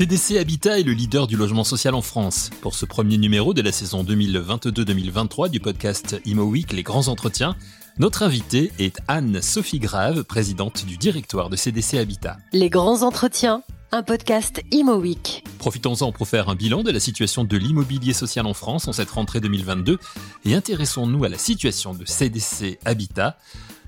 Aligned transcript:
CDC 0.00 0.38
Habitat 0.38 0.80
est 0.80 0.82
le 0.82 0.92
leader 0.92 1.26
du 1.26 1.36
logement 1.36 1.62
social 1.62 1.94
en 1.94 2.00
France. 2.00 2.48
Pour 2.62 2.74
ce 2.74 2.86
premier 2.86 3.18
numéro 3.18 3.52
de 3.52 3.60
la 3.60 3.70
saison 3.70 4.02
2022-2023 4.02 5.50
du 5.50 5.60
podcast 5.60 6.16
Imo 6.24 6.44
Week 6.44 6.72
Les 6.72 6.82
Grands 6.82 7.08
Entretiens, 7.08 7.54
notre 7.98 8.22
invitée 8.22 8.72
est 8.78 8.98
Anne-Sophie 9.08 9.78
Grave, 9.78 10.24
présidente 10.24 10.86
du 10.86 10.96
directoire 10.96 11.50
de 11.50 11.56
CDC 11.56 11.98
Habitat. 11.98 12.38
Les 12.54 12.70
Grands 12.70 13.02
Entretiens, 13.02 13.62
un 13.92 14.02
podcast 14.02 14.62
Imo 14.70 14.94
Week. 14.94 15.44
Profitons-en 15.58 16.12
pour 16.12 16.28
faire 16.28 16.48
un 16.48 16.54
bilan 16.54 16.82
de 16.82 16.90
la 16.90 17.00
situation 17.00 17.44
de 17.44 17.56
l'immobilier 17.58 18.14
social 18.14 18.46
en 18.46 18.54
France 18.54 18.88
en 18.88 18.94
cette 18.94 19.10
rentrée 19.10 19.40
2022 19.40 19.98
et 20.46 20.54
intéressons-nous 20.54 21.24
à 21.24 21.28
la 21.28 21.36
situation 21.36 21.92
de 21.92 22.06
CDC 22.06 22.78
Habitat. 22.86 23.36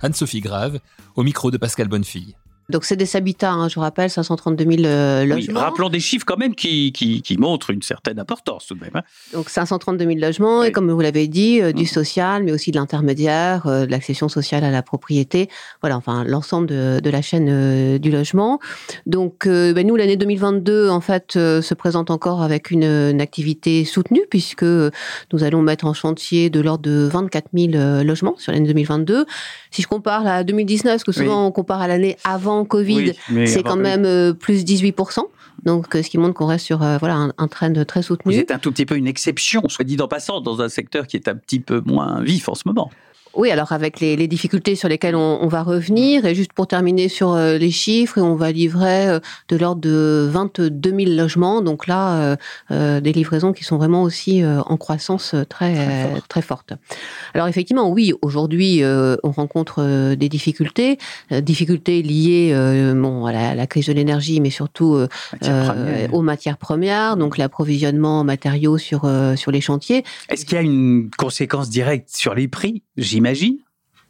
Anne-Sophie 0.03 0.41
Grave, 0.41 0.81
au 1.17 1.23
micro 1.23 1.51
de 1.51 1.57
Pascal 1.57 1.89
Bonnefille. 1.89 2.37
Donc 2.69 2.85
c'est 2.85 2.97
des 2.97 3.17
habitats, 3.17 3.53
hein, 3.53 3.69
je 3.69 3.75
vous 3.75 3.81
rappelle, 3.81 4.09
532 4.09 4.65
000 4.65 4.85
euh, 4.85 5.25
logements. 5.25 5.61
Oui, 5.61 5.65
rappelons 5.65 5.89
des 5.89 6.01
chiffres 6.01 6.25
quand 6.25 6.37
même 6.37 6.55
qui, 6.55 6.93
qui, 6.93 7.23
qui 7.23 7.37
montrent 7.37 7.71
une 7.71 7.83
certaine 7.83 8.19
importance 8.19 8.67
tout 8.67 8.75
de 8.75 8.81
même. 8.81 8.93
Hein. 8.95 9.03
Donc 9.33 9.49
532 9.49 10.05
000 10.05 10.19
logements 10.19 10.61
oui. 10.61 10.69
et 10.69 10.73
comme 10.73 10.91
vous 10.91 11.01
l'avez 11.01 11.27
dit, 11.27 11.61
euh, 11.61 11.73
du 11.73 11.85
mmh. 11.85 11.87
social, 11.87 12.43
mais 12.45 12.53
aussi 12.53 12.71
de 12.71 12.77
l'intermédiaire, 12.77 13.67
euh, 13.67 13.87
de 13.87 13.91
l'accession 13.91 14.29
sociale 14.29 14.65
à 14.65 14.71
la 14.71 14.83
propriété. 14.83 15.49
Voilà, 15.81 15.97
enfin 15.97 16.25
l'ensemble 16.25 16.67
de, 16.67 17.01
de, 17.01 17.11
la 17.11 17.23
chaîne 17.23 17.99
du 17.99 18.11
logement. 18.11 18.59
Donc 19.07 19.47
ben, 19.47 19.87
nous, 19.87 19.97
l'année 19.97 20.17
2022, 20.17 20.89
en 20.89 21.01
fait, 21.01 21.33
se 21.33 21.75
présente 21.75 22.11
encore 22.11 22.43
avec 22.43 22.71
une, 22.71 22.85
une, 22.85 23.21
activité 23.21 23.85
soutenue 23.85 24.23
puisque 24.31 24.65
nous 24.65 25.45
allons 25.45 25.63
mettre 25.63 25.87
en 25.87 25.95
chantier 25.95 26.51
de 26.51 26.61
l'ordre 26.61 26.83
de 26.83 27.09
24 27.13 27.49
000 27.55 28.03
logements 28.03 28.35
sur 28.39 28.53
l'année 28.53 28.67
2022. 28.69 29.27
Si 29.71 29.83
je 29.83 29.89
compare 29.89 30.27
à 30.27 30.45
2019, 30.45 30.93
parce 30.93 31.05
que 31.05 31.13
souvent 31.13 31.43
oui. 31.43 31.49
on 31.49 31.53
compare 31.53 31.81
à 31.81 31.89
l'année 31.89 32.17
avant 32.25 32.52
Covid, 32.65 33.13
oui, 33.31 33.49
c'est 33.49 33.63
quand 33.63 33.77
même 33.77 34.05
euh, 34.05 34.33
plus 34.33 34.65
18%. 34.65 35.21
Donc, 35.65 35.95
euh, 35.95 36.03
ce 36.03 36.11
qui 36.11 36.19
montre 36.19 36.35
qu'on 36.35 36.47
reste 36.47 36.67
sur 36.67 36.83
euh, 36.83 36.99
voilà, 36.99 37.15
un, 37.15 37.33
un, 37.39 37.49
trend 37.49 37.73
très 37.85 38.03
soutenu. 38.03 38.35
Vous 38.35 38.41
êtes 38.41 38.51
un 38.51 38.59
tout 38.59 38.73
petit 38.73 38.87
peu 38.87 38.97
une 38.97 39.07
exception, 39.07 39.63
soit 39.69 39.85
dit 39.85 40.01
en 40.01 40.09
passant, 40.09 40.41
dans 40.41 40.61
un 40.61 40.69
secteur 40.69 41.07
qui 41.07 41.17
est 41.17 41.29
un 41.29 41.37
petit 41.37 41.61
peu 41.61 41.83
moins 41.85 42.23
vif 42.23 42.49
en 42.49 42.55
ce 42.55 42.63
moment. 42.67 42.91
Oui, 43.35 43.51
alors 43.51 43.73
avec 43.73 44.01
les, 44.01 44.15
les, 44.17 44.29
difficultés 44.29 44.77
sur 44.77 44.89
lesquelles 44.89 45.17
on, 45.17 45.39
on, 45.41 45.49
va 45.49 45.63
revenir, 45.63 46.27
et 46.27 46.35
juste 46.35 46.53
pour 46.53 46.67
terminer 46.67 47.09
sur 47.09 47.33
euh, 47.33 47.57
les 47.57 47.71
chiffres, 47.71 48.21
on 48.21 48.35
va 48.35 48.53
livrer 48.53 49.09
euh, 49.09 49.21
de 49.49 49.57
l'ordre 49.57 49.81
de 49.81 50.29
22 50.31 50.91
000 50.91 51.17
logements, 51.17 51.63
donc 51.63 51.87
là, 51.87 52.37
euh, 52.71 53.01
des 53.01 53.13
livraisons 53.13 53.53
qui 53.53 53.65
sont 53.65 53.79
vraiment 53.79 54.03
aussi 54.03 54.43
en 54.45 54.77
croissance 54.77 55.35
très, 55.49 55.75
très, 55.75 56.03
fort. 56.03 56.29
très, 56.29 56.43
forte. 56.43 56.73
Alors 57.35 57.49
effectivement, 57.49 57.91
oui, 57.91 58.13
aujourd'hui, 58.23 58.83
on 58.85 59.31
rencontre 59.31 60.15
des 60.15 60.29
difficultés, 60.29 60.99
difficultés 61.31 62.03
liées 62.03 62.53
bon, 62.95 63.27
à 63.27 63.33
la, 63.33 63.51
à, 63.51 63.55
la, 63.55 63.67
crise 63.67 63.87
de 63.87 63.93
l'énergie, 63.93 64.41
mais 64.41 64.51
surtout 64.51 64.99
matières 65.33 65.75
aux 66.13 66.23
matières 66.23 66.59
premières, 66.59 67.17
donc 67.17 67.39
l'approvisionnement 67.39 68.21
en 68.21 68.25
matériaux 68.25 68.79
sur, 68.79 69.11
sur 69.37 69.51
les 69.51 69.61
chantiers. 69.61 70.05
Est-ce 70.29 70.45
qu'il 70.45 70.55
y 70.55 70.59
a 70.59 70.63
une 70.63 71.11
conséquence 71.17 71.71
directe 71.71 72.11
sur 72.11 72.35
les 72.35 72.49
prix? 72.49 72.83
J'imagine. 72.97 73.22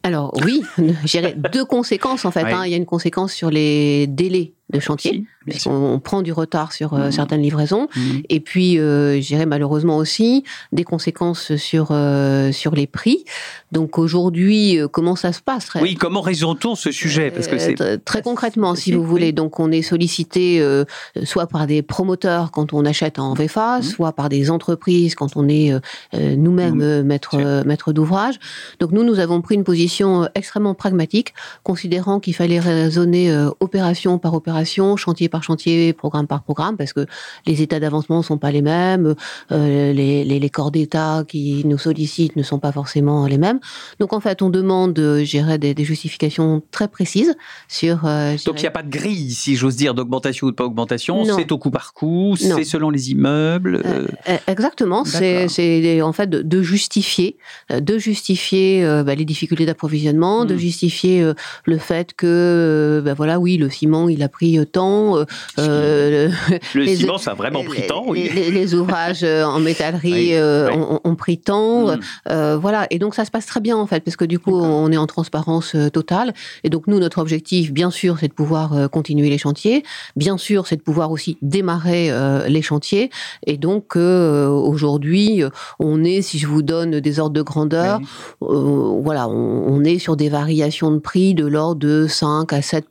Alors 0.02 0.34
oui, 0.44 0.62
deux 1.52 1.64
conséquences 1.64 2.24
en 2.24 2.30
fait. 2.30 2.42
Hein. 2.42 2.66
Il 2.66 2.70
y 2.70 2.74
a 2.74 2.76
une 2.76 2.86
conséquence 2.86 3.32
sur 3.32 3.50
les 3.50 4.06
délais 4.08 4.54
de 4.72 4.80
chantier. 4.80 5.24
Si, 5.50 5.68
on, 5.68 5.94
on, 5.94 5.98
prend 6.00 6.22
du 6.22 6.32
retard 6.32 6.72
sur 6.72 6.94
euh, 6.94 7.08
mmh. 7.08 7.12
certaines 7.12 7.42
livraisons. 7.42 7.88
Mmh. 7.94 8.00
Et 8.28 8.40
puis, 8.40 8.78
euh, 8.78 9.20
j'irai 9.20 9.46
malheureusement 9.46 9.96
aussi 9.96 10.44
des 10.72 10.84
conséquences 10.84 11.56
sur, 11.56 11.88
euh, 11.90 12.52
sur 12.52 12.74
les 12.74 12.86
prix. 12.86 13.24
Donc 13.72 13.98
aujourd'hui, 13.98 14.78
euh, 14.78 14.88
comment 14.88 15.16
ça 15.16 15.32
se 15.32 15.40
passe 15.40 15.70
Oui, 15.80 15.94
comment 15.94 16.20
résout-on 16.20 16.74
ce 16.74 16.90
sujet? 16.90 17.30
Parce 17.30 17.48
que 17.48 17.58
c'est 17.58 18.04
très 18.04 18.22
concrètement, 18.22 18.74
si 18.74 18.92
vous 18.92 19.04
voulez. 19.04 19.32
Donc 19.32 19.60
on 19.60 19.70
est 19.70 19.82
sollicité 19.82 20.60
euh, 20.60 20.84
soit 21.24 21.46
par 21.46 21.66
des 21.66 21.82
promoteurs 21.82 22.50
quand 22.50 22.72
on 22.72 22.84
achète 22.84 23.18
en 23.18 23.34
VFA, 23.34 23.78
mmh. 23.78 23.82
soit 23.82 24.12
par 24.12 24.28
des 24.28 24.50
entreprises 24.50 25.14
quand 25.14 25.36
on 25.36 25.48
est 25.48 25.72
nous-mêmes 26.12 27.02
maître, 27.02 27.64
maître 27.64 27.92
d'ouvrage. 27.92 28.36
Donc 28.80 28.92
nous, 28.92 29.04
nous 29.04 29.18
avons 29.18 29.40
pris 29.42 29.54
une 29.54 29.64
position 29.64 30.28
extrêmement 30.34 30.74
pragmatique, 30.74 31.34
considérant 31.62 32.20
qu'il 32.20 32.34
fallait 32.34 32.60
raisonner 32.60 33.34
opération 33.60 34.18
par 34.18 34.34
opération 34.34 34.61
chantier 34.64 35.28
par 35.28 35.42
chantier, 35.42 35.92
programme 35.92 36.26
par 36.26 36.42
programme, 36.42 36.76
parce 36.76 36.92
que 36.92 37.06
les 37.46 37.62
états 37.62 37.80
d'avancement 37.80 38.18
ne 38.18 38.22
sont 38.22 38.38
pas 38.38 38.50
les 38.50 38.62
mêmes, 38.62 39.14
euh, 39.50 39.92
les, 39.92 40.24
les, 40.24 40.38
les, 40.38 40.50
corps 40.50 40.70
d'État 40.70 41.24
qui 41.26 41.62
nous 41.64 41.78
sollicitent 41.78 42.36
ne 42.36 42.42
sont 42.42 42.58
pas 42.58 42.72
forcément 42.72 43.26
les 43.26 43.38
mêmes. 43.38 43.60
Donc 44.00 44.12
en 44.12 44.20
fait, 44.20 44.42
on 44.42 44.50
demande, 44.50 44.98
gérer 45.22 45.58
des, 45.58 45.74
des, 45.74 45.84
justifications 45.84 46.62
très 46.70 46.88
précises 46.88 47.34
sur. 47.68 48.02
Euh, 48.04 48.36
Donc 48.46 48.60
il 48.60 48.62
n'y 48.62 48.68
a 48.68 48.72
pas 48.72 48.82
de 48.82 48.90
grille, 48.90 49.30
si 49.32 49.56
j'ose 49.56 49.76
dire, 49.76 49.94
d'augmentation 49.94 50.46
ou 50.46 50.50
de 50.50 50.56
pas 50.56 50.64
augmentation. 50.64 51.24
C'est 51.24 51.52
au 51.52 51.58
coup 51.58 51.70
par 51.70 51.92
coup, 51.92 52.36
c'est 52.36 52.64
selon 52.64 52.90
les 52.90 53.10
immeubles. 53.10 53.82
Euh, 53.84 54.06
exactement. 54.46 55.04
C'est 55.04 56.02
en 56.02 56.12
fait 56.12 56.28
de, 56.28 56.42
de, 56.42 56.62
justifier, 56.62 57.36
de 57.70 57.98
justifier 57.98 58.82
bah, 59.04 59.14
les 59.14 59.24
difficultés 59.24 59.66
d'approvisionnement, 59.66 60.44
mmh. 60.44 60.46
de 60.46 60.56
justifier 60.56 61.32
le 61.64 61.78
fait 61.78 62.12
que, 62.14 63.02
bah, 63.04 63.14
voilà, 63.14 63.38
oui, 63.38 63.56
le 63.56 63.70
ciment, 63.70 64.08
il 64.08 64.22
a 64.22 64.28
pris 64.28 64.51
temps. 64.60 65.16
Euh, 65.58 66.30
le 66.74 66.82
les, 66.82 66.96
ciment, 66.96 67.18
ça 67.18 67.32
a 67.32 67.34
vraiment 67.34 67.64
pris 67.64 67.86
temps, 67.86 68.04
oui. 68.06 68.30
Les, 68.34 68.50
les 68.50 68.74
ouvrages 68.74 69.24
en 69.24 69.60
métallerie 69.60 70.12
oui, 70.12 70.34
euh, 70.34 70.68
oui. 70.70 70.76
Ont, 70.76 71.00
ont, 71.04 71.14
pris 71.14 71.38
temps. 71.38 71.88
Mm. 71.88 72.00
Euh, 72.30 72.56
voilà. 72.56 72.86
Et 72.90 72.98
donc, 72.98 73.14
ça 73.14 73.24
se 73.24 73.30
passe 73.30 73.46
très 73.46 73.60
bien, 73.60 73.76
en 73.76 73.86
fait, 73.86 74.00
parce 74.00 74.16
que 74.16 74.24
du 74.24 74.38
coup, 74.38 74.54
on 74.54 74.90
est 74.92 74.96
en 74.96 75.06
transparence 75.06 75.76
totale. 75.92 76.34
Et 76.64 76.70
donc, 76.70 76.86
nous, 76.86 76.98
notre 76.98 77.18
objectif, 77.18 77.72
bien 77.72 77.90
sûr, 77.90 78.18
c'est 78.18 78.28
de 78.28 78.32
pouvoir 78.32 78.90
continuer 78.90 79.30
les 79.30 79.38
chantiers. 79.38 79.82
Bien 80.16 80.38
sûr, 80.38 80.66
c'est 80.66 80.76
de 80.76 80.82
pouvoir 80.82 81.10
aussi 81.10 81.38
démarrer 81.42 82.10
les 82.48 82.62
chantiers. 82.62 83.10
Et 83.46 83.56
donc, 83.56 83.96
aujourd'hui, 83.96 85.42
on 85.78 86.04
est, 86.04 86.22
si 86.22 86.38
je 86.38 86.46
vous 86.46 86.62
donne 86.62 87.00
des 87.00 87.18
ordres 87.18 87.34
de 87.34 87.42
grandeur, 87.42 88.00
voilà, 88.40 89.28
on, 89.28 89.64
on, 89.68 89.84
est 89.84 89.98
sur 89.98 90.16
des 90.16 90.28
variations 90.28 90.90
de 90.90 90.98
prix 90.98 91.34
de 91.34 91.46
l'ordre 91.46 91.80
de 91.80 92.06
5 92.08 92.52
à 92.52 92.62
7 92.62 92.86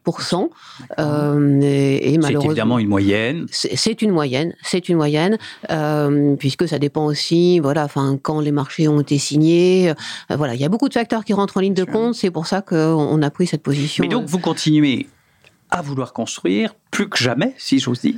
euh, 0.99 1.40
et, 1.61 2.13
et 2.13 2.17
malheureusement, 2.17 2.41
c'est 2.41 2.47
évidemment 2.47 2.79
une 2.79 2.87
moyenne. 2.87 3.45
C'est 3.51 4.01
une 4.01 4.11
moyenne, 4.11 4.53
c'est 4.63 4.89
une 4.89 4.97
moyenne, 4.97 5.37
euh, 5.69 6.35
puisque 6.35 6.67
ça 6.67 6.79
dépend 6.79 7.05
aussi, 7.05 7.59
voilà, 7.59 7.85
enfin, 7.85 8.17
quand 8.21 8.39
les 8.39 8.51
marchés 8.51 8.87
ont 8.87 9.01
été 9.01 9.17
signés, 9.17 9.89
euh, 9.89 10.35
voilà, 10.35 10.55
il 10.55 10.61
y 10.61 10.65
a 10.65 10.69
beaucoup 10.69 10.89
de 10.89 10.93
facteurs 10.93 11.25
qui 11.25 11.33
rentrent 11.33 11.57
en 11.57 11.61
ligne 11.61 11.73
de 11.73 11.83
compte. 11.83 12.15
C'est 12.15 12.31
pour 12.31 12.47
ça 12.47 12.61
qu'on 12.61 13.21
a 13.21 13.29
pris 13.29 13.47
cette 13.47 13.63
position. 13.63 14.03
Mais 14.03 14.09
donc, 14.09 14.25
vous 14.25 14.39
continuez 14.39 15.07
à 15.69 15.81
vouloir 15.81 16.13
construire 16.13 16.75
plus 16.91 17.09
que 17.09 17.17
jamais, 17.17 17.53
si 17.57 17.79
j'ose 17.79 18.01
dire? 18.01 18.15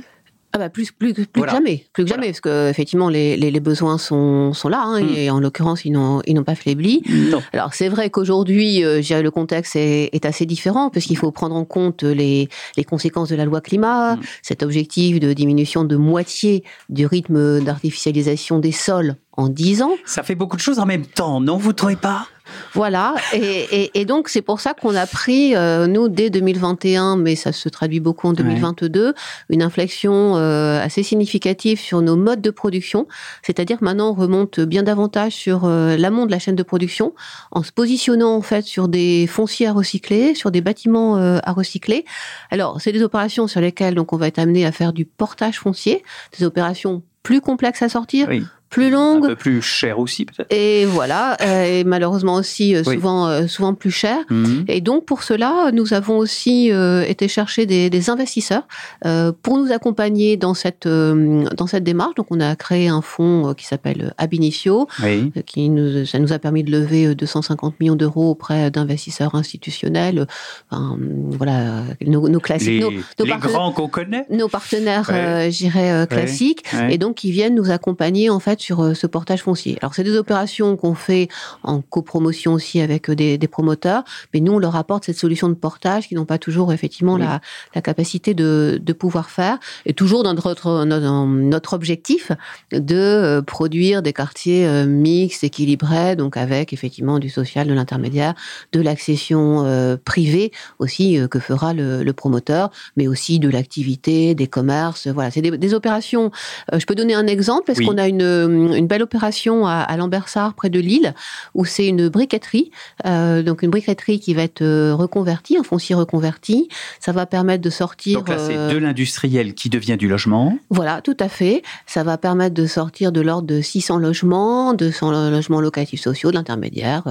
Ah 0.54 0.58
bah 0.58 0.68
plus 0.68 0.92
plus 0.92 1.12
plus 1.12 1.26
voilà. 1.34 1.50
que 1.50 1.56
jamais, 1.58 1.84
plus 1.92 2.04
que 2.04 2.08
voilà. 2.08 2.14
jamais, 2.22 2.26
parce 2.28 2.40
que 2.40 2.70
effectivement 2.70 3.08
les, 3.08 3.36
les, 3.36 3.50
les 3.50 3.58
besoins 3.58 3.98
sont, 3.98 4.52
sont 4.52 4.68
là 4.68 4.82
hein, 4.84 5.00
mmh. 5.00 5.14
et 5.16 5.30
en 5.30 5.40
l'occurrence 5.40 5.84
ils 5.84 5.90
n'ont 5.90 6.22
ils 6.26 6.34
n'ont 6.34 6.44
pas 6.44 6.54
faibli. 6.54 7.02
Non. 7.08 7.42
Alors 7.52 7.74
c'est 7.74 7.88
vrai 7.88 8.08
qu'aujourd'hui, 8.08 8.84
euh, 8.84 9.00
le 9.00 9.30
contexte 9.30 9.74
est, 9.74 10.10
est, 10.12 10.24
assez 10.26 10.46
différent 10.46 10.90
parce 10.90 11.06
qu'il 11.06 11.16
faut 11.16 11.32
prendre 11.32 11.56
en 11.56 11.64
compte 11.64 12.04
les, 12.04 12.48
les 12.76 12.84
conséquences 12.84 13.30
de 13.30 13.36
la 13.36 13.44
loi 13.44 13.60
climat, 13.60 14.14
mmh. 14.14 14.20
cet 14.42 14.62
objectif 14.62 15.18
de 15.18 15.32
diminution 15.32 15.82
de 15.82 15.96
moitié 15.96 16.62
du 16.88 17.06
rythme 17.06 17.60
d'artificialisation 17.64 18.60
des 18.60 18.72
sols 18.72 19.16
en 19.32 19.48
10 19.48 19.82
ans. 19.82 19.96
Ça 20.04 20.22
fait 20.22 20.36
beaucoup 20.36 20.56
de 20.56 20.60
choses 20.62 20.78
en 20.78 20.86
même 20.86 21.04
temps, 21.04 21.40
non 21.40 21.56
Vous 21.56 21.72
trouvez 21.72 21.96
pas? 21.96 22.28
Voilà, 22.72 23.14
et, 23.32 23.38
et, 23.38 24.00
et, 24.00 24.04
donc 24.04 24.28
c'est 24.28 24.42
pour 24.42 24.60
ça 24.60 24.74
qu'on 24.74 24.94
a 24.94 25.06
pris, 25.06 25.54
euh, 25.54 25.86
nous, 25.86 26.08
dès 26.08 26.30
2021, 26.30 27.16
mais 27.16 27.36
ça 27.36 27.52
se 27.52 27.68
traduit 27.68 28.00
beaucoup 28.00 28.28
en 28.28 28.32
2022, 28.32 29.06
ouais. 29.06 29.12
une 29.48 29.62
inflexion 29.62 30.36
euh, 30.36 30.82
assez 30.82 31.02
significative 31.02 31.78
sur 31.78 32.02
nos 32.02 32.16
modes 32.16 32.40
de 32.40 32.50
production. 32.50 33.06
C'est-à-dire 33.42 33.78
maintenant, 33.80 34.10
on 34.10 34.14
remonte 34.14 34.60
bien 34.60 34.82
davantage 34.82 35.32
sur 35.32 35.64
euh, 35.64 35.96
l'amont 35.96 36.26
de 36.26 36.30
la 36.30 36.38
chaîne 36.38 36.56
de 36.56 36.62
production, 36.62 37.14
en 37.50 37.62
se 37.62 37.72
positionnant 37.72 38.34
en 38.34 38.42
fait 38.42 38.64
sur 38.64 38.88
des 38.88 39.26
fonciers 39.26 39.68
à 39.68 39.72
recycler, 39.72 40.34
sur 40.34 40.50
des 40.50 40.60
bâtiments 40.60 41.16
à 41.16 41.52
recycler. 41.52 42.04
Alors, 42.50 42.80
c'est 42.80 42.92
des 42.92 43.02
opérations 43.02 43.46
sur 43.46 43.60
lesquelles 43.60 43.94
donc 43.94 44.12
on 44.12 44.16
va 44.16 44.26
être 44.26 44.38
amené 44.38 44.66
à 44.66 44.72
faire 44.72 44.92
du 44.92 45.04
portage 45.04 45.58
foncier, 45.58 46.02
des 46.38 46.44
opérations 46.44 47.02
plus 47.22 47.40
complexes 47.40 47.82
à 47.82 47.88
sortir, 47.88 48.26
oui 48.28 48.42
plus 48.74 48.90
longue. 48.90 49.24
Un 49.24 49.28
peu 49.28 49.36
plus 49.36 49.62
cher 49.62 49.98
aussi, 49.98 50.24
peut-être. 50.24 50.52
Et 50.52 50.84
voilà, 50.84 51.36
euh, 51.40 51.80
et 51.80 51.84
malheureusement 51.84 52.34
aussi 52.34 52.74
euh, 52.74 52.82
oui. 52.86 52.96
souvent, 52.96 53.28
euh, 53.28 53.46
souvent 53.46 53.72
plus 53.74 53.92
cher. 53.92 54.18
Mmh. 54.30 54.64
Et 54.68 54.80
donc, 54.80 55.04
pour 55.04 55.22
cela, 55.22 55.70
nous 55.72 55.94
avons 55.94 56.18
aussi 56.18 56.72
euh, 56.72 57.04
été 57.06 57.28
chercher 57.28 57.66
des, 57.66 57.88
des 57.88 58.10
investisseurs 58.10 58.66
euh, 59.06 59.32
pour 59.42 59.58
nous 59.58 59.70
accompagner 59.70 60.36
dans 60.36 60.54
cette, 60.54 60.86
euh, 60.86 61.44
dans 61.56 61.68
cette 61.68 61.84
démarche. 61.84 62.16
Donc, 62.16 62.26
on 62.30 62.40
a 62.40 62.56
créé 62.56 62.88
un 62.88 63.00
fonds 63.00 63.54
qui 63.56 63.64
s'appelle 63.64 64.12
Abinitio, 64.18 64.88
oui. 65.02 65.30
qui 65.46 65.70
nous, 65.70 66.04
ça 66.04 66.18
nous 66.18 66.32
a 66.32 66.40
permis 66.40 66.64
de 66.64 66.72
lever 66.72 67.14
250 67.14 67.78
millions 67.78 67.94
d'euros 67.94 68.30
auprès 68.30 68.70
d'investisseurs 68.72 69.36
institutionnels. 69.36 70.26
Enfin, 70.70 70.98
voilà, 71.30 71.84
nos, 72.04 72.28
nos 72.28 72.40
classiques. 72.40 72.68
Les, 72.68 72.80
nos, 72.80 72.90
nos 72.90 73.24
les 73.24 73.36
grands 73.38 73.70
qu'on 73.70 73.88
connaît 73.88 74.26
Nos 74.30 74.48
partenaires, 74.48 75.08
ouais. 75.10 75.50
j'irais, 75.52 76.06
classiques. 76.08 76.64
Ouais. 76.72 76.94
Et 76.94 76.98
donc, 76.98 77.14
qui 77.14 77.30
viennent 77.30 77.54
nous 77.54 77.70
accompagner, 77.70 78.30
en 78.30 78.40
fait, 78.40 78.63
sur 78.64 78.96
ce 78.96 79.06
portage 79.06 79.42
foncier. 79.42 79.76
Alors, 79.80 79.94
c'est 79.94 80.04
des 80.04 80.16
opérations 80.16 80.76
qu'on 80.76 80.94
fait 80.94 81.28
en 81.62 81.80
copromotion 81.80 82.54
aussi 82.54 82.80
avec 82.80 83.10
des, 83.10 83.38
promoteurs, 83.48 84.04
mais 84.32 84.40
nous, 84.40 84.52
on 84.52 84.58
leur 84.58 84.74
apporte 84.74 85.04
cette 85.04 85.18
solution 85.18 85.48
de 85.48 85.54
portage 85.54 86.08
qui 86.08 86.14
n'ont 86.14 86.24
pas 86.24 86.38
toujours 86.38 86.72
effectivement 86.72 87.18
la, 87.18 87.40
capacité 87.82 88.34
de, 88.34 88.80
pouvoir 88.98 89.30
faire, 89.30 89.58
et 89.86 89.92
toujours 89.92 90.22
dans 90.22 90.34
notre, 90.34 90.84
notre, 90.84 91.72
objectif 91.74 92.32
de 92.72 93.40
produire 93.40 94.00
des 94.02 94.12
quartiers 94.12 94.86
mixtes, 94.86 95.44
équilibrés, 95.44 96.16
donc 96.16 96.36
avec 96.36 96.72
effectivement 96.72 97.18
du 97.18 97.28
social, 97.28 97.66
de 97.68 97.74
l'intermédiaire, 97.74 98.34
de 98.72 98.80
l'accession 98.80 99.98
privée 100.04 100.52
aussi 100.78 101.18
que 101.30 101.38
fera 101.38 101.74
le, 101.74 102.12
promoteur, 102.12 102.70
mais 102.96 103.08
aussi 103.08 103.38
de 103.38 103.48
l'activité, 103.48 104.34
des 104.34 104.46
commerces. 104.46 105.08
Voilà, 105.08 105.30
c'est 105.30 105.42
des, 105.42 105.74
opérations. 105.74 106.30
je 106.72 106.86
peux 106.86 106.94
donner 106.94 107.14
un 107.14 107.26
exemple? 107.26 107.70
Est-ce 107.70 107.82
qu'on 107.82 107.98
a 107.98 108.06
une, 108.06 108.22
une, 108.56 108.86
belle 108.86 109.02
opération 109.02 109.66
à, 109.66 109.80
à 109.80 109.96
Lambersart, 109.96 110.54
près 110.54 110.70
de 110.70 110.80
Lille, 110.80 111.14
où 111.54 111.64
c'est 111.64 111.86
une 111.86 112.08
briqueterie, 112.08 112.70
euh, 113.06 113.42
donc 113.42 113.62
une 113.62 113.70
briqueterie 113.70 114.20
qui 114.20 114.34
va 114.34 114.42
être 114.42 114.62
euh, 114.62 114.94
reconvertie, 114.94 115.56
un 115.58 115.62
foncier 115.62 115.94
reconverti. 115.94 116.68
Ça 117.00 117.12
va 117.12 117.26
permettre 117.26 117.62
de 117.62 117.70
sortir. 117.70 118.18
Donc 118.18 118.28
là, 118.28 118.38
c'est 118.38 118.56
euh, 118.56 118.72
de 118.72 118.76
l'industriel 118.76 119.54
qui 119.54 119.68
devient 119.68 119.96
du 119.96 120.08
logement. 120.08 120.56
Voilà, 120.70 121.00
tout 121.00 121.16
à 121.20 121.28
fait. 121.28 121.62
Ça 121.86 122.02
va 122.02 122.18
permettre 122.18 122.54
de 122.54 122.66
sortir 122.66 123.12
de 123.12 123.20
l'ordre 123.20 123.46
de 123.46 123.60
600 123.60 123.98
logements, 123.98 124.74
200 124.74 125.30
logements 125.30 125.60
locatifs 125.60 126.00
sociaux, 126.00 126.30
de 126.30 126.36
l'intermédiaire, 126.36 127.02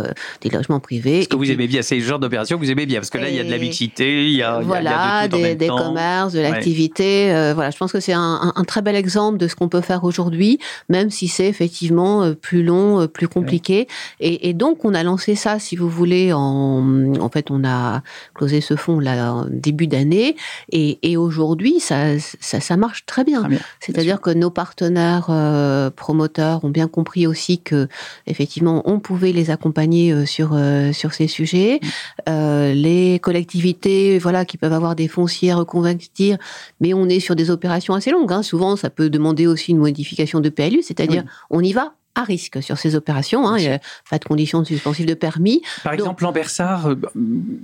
des 0.41 0.49
logements 0.49 0.79
privés. 0.79 1.23
Ce 1.23 1.27
que 1.27 1.35
vous 1.35 1.51
aimez 1.51 1.67
bien, 1.67 1.81
c'est 1.81 1.95
le 1.95 2.03
genre 2.03 2.19
d'opération 2.19 2.57
que 2.57 2.63
vous 2.63 2.71
aimez 2.71 2.85
bien, 2.85 2.99
parce 2.99 3.09
que 3.09 3.17
là, 3.17 3.29
il 3.29 3.35
y 3.35 3.39
a 3.39 3.43
de 3.43 3.51
la 3.51 3.57
mixité, 3.57 4.25
il 4.25 4.35
y 4.35 4.43
a, 4.43 4.59
voilà, 4.59 5.27
des, 5.27 5.55
des 5.55 5.67
commerces, 5.67 6.33
de 6.33 6.39
l'activité. 6.39 7.27
voilà, 7.53 7.71
je 7.71 7.77
pense 7.77 7.91
que 7.91 7.99
c'est 7.99 8.13
un, 8.13 8.53
un, 8.55 8.63
très 8.63 8.81
bel 8.81 8.95
exemple 8.95 9.37
de 9.37 9.47
ce 9.47 9.55
qu'on 9.55 9.69
peut 9.69 9.81
faire 9.81 10.03
aujourd'hui, 10.03 10.59
même 10.89 11.09
si 11.09 11.27
c'est 11.33 11.47
effectivement 11.47 12.33
plus 12.33 12.63
long, 12.63 13.07
plus 13.07 13.27
compliqué. 13.27 13.87
Et, 14.19 14.49
et, 14.49 14.53
donc, 14.53 14.85
on 14.85 14.93
a 14.93 15.03
lancé 15.03 15.35
ça, 15.35 15.59
si 15.59 15.75
vous 15.75 15.89
voulez, 15.89 16.33
en, 16.33 17.13
en 17.19 17.29
fait, 17.29 17.51
on 17.51 17.63
a 17.63 18.01
closé 18.33 18.61
ce 18.61 18.75
fonds 18.75 18.99
là 18.99 19.33
en 19.33 19.45
début 19.49 19.87
d'année. 19.87 20.35
Et, 20.71 20.99
et 21.01 21.17
aujourd'hui, 21.17 21.79
ça, 21.79 22.19
ça, 22.19 22.59
ça, 22.59 22.77
marche 22.77 23.05
très 23.05 23.23
bien. 23.23 23.47
C'est-à-dire 23.79 24.21
que 24.21 24.29
nos 24.29 24.49
partenaires 24.49 25.27
euh, 25.29 25.89
promoteurs 25.89 26.63
ont 26.63 26.69
bien 26.69 26.87
compris 26.87 27.27
aussi 27.27 27.59
que, 27.59 27.87
effectivement, 28.27 28.81
on 28.85 28.99
pouvait 28.99 29.31
les 29.31 29.49
accompagner 29.51 30.11
euh, 30.11 30.25
sur, 30.25 30.51
euh, 30.53 30.91
sur 30.93 31.13
ces 31.13 31.27
sujets. 31.27 31.79
Mm. 32.27 32.71
les 32.73 33.19
collectivités, 33.19 34.17
voilà, 34.19 34.45
qui 34.45 34.57
peuvent 34.57 34.73
avoir 34.73 34.95
des 34.95 35.07
fonciers 35.07 35.51
à 35.51 35.55
reconvertir, 35.55 36.37
mais 36.81 36.93
on 36.93 37.07
est 37.07 37.19
sur 37.19 37.35
des 37.35 37.49
opérations 37.49 37.93
assez 37.93 38.11
longues. 38.11 38.31
Hein. 38.31 38.43
Souvent, 38.43 38.75
ça 38.75 38.89
peut 38.89 39.09
demander 39.09 39.47
aussi 39.47 39.71
une 39.71 39.77
modification 39.77 40.39
de 40.39 40.49
PLU, 40.49 40.81
c'est-à-dire 40.81 41.12
on 41.49 41.61
y 41.61 41.73
va 41.73 41.93
à 42.15 42.23
risque 42.23 42.61
sur 42.61 42.77
ces 42.77 42.95
opérations. 42.95 43.47
Hein, 43.47 43.57
il 43.57 43.67
n'y 43.67 43.73
a 43.73 43.79
pas 44.09 44.19
de 44.19 44.25
conditions 44.25 44.63
suspensives 44.63 45.05
de 45.05 45.13
permis. 45.13 45.61
Par 45.83 45.93
exemple, 45.93 46.23
Lambersart, 46.23 46.87
euh, 46.87 46.95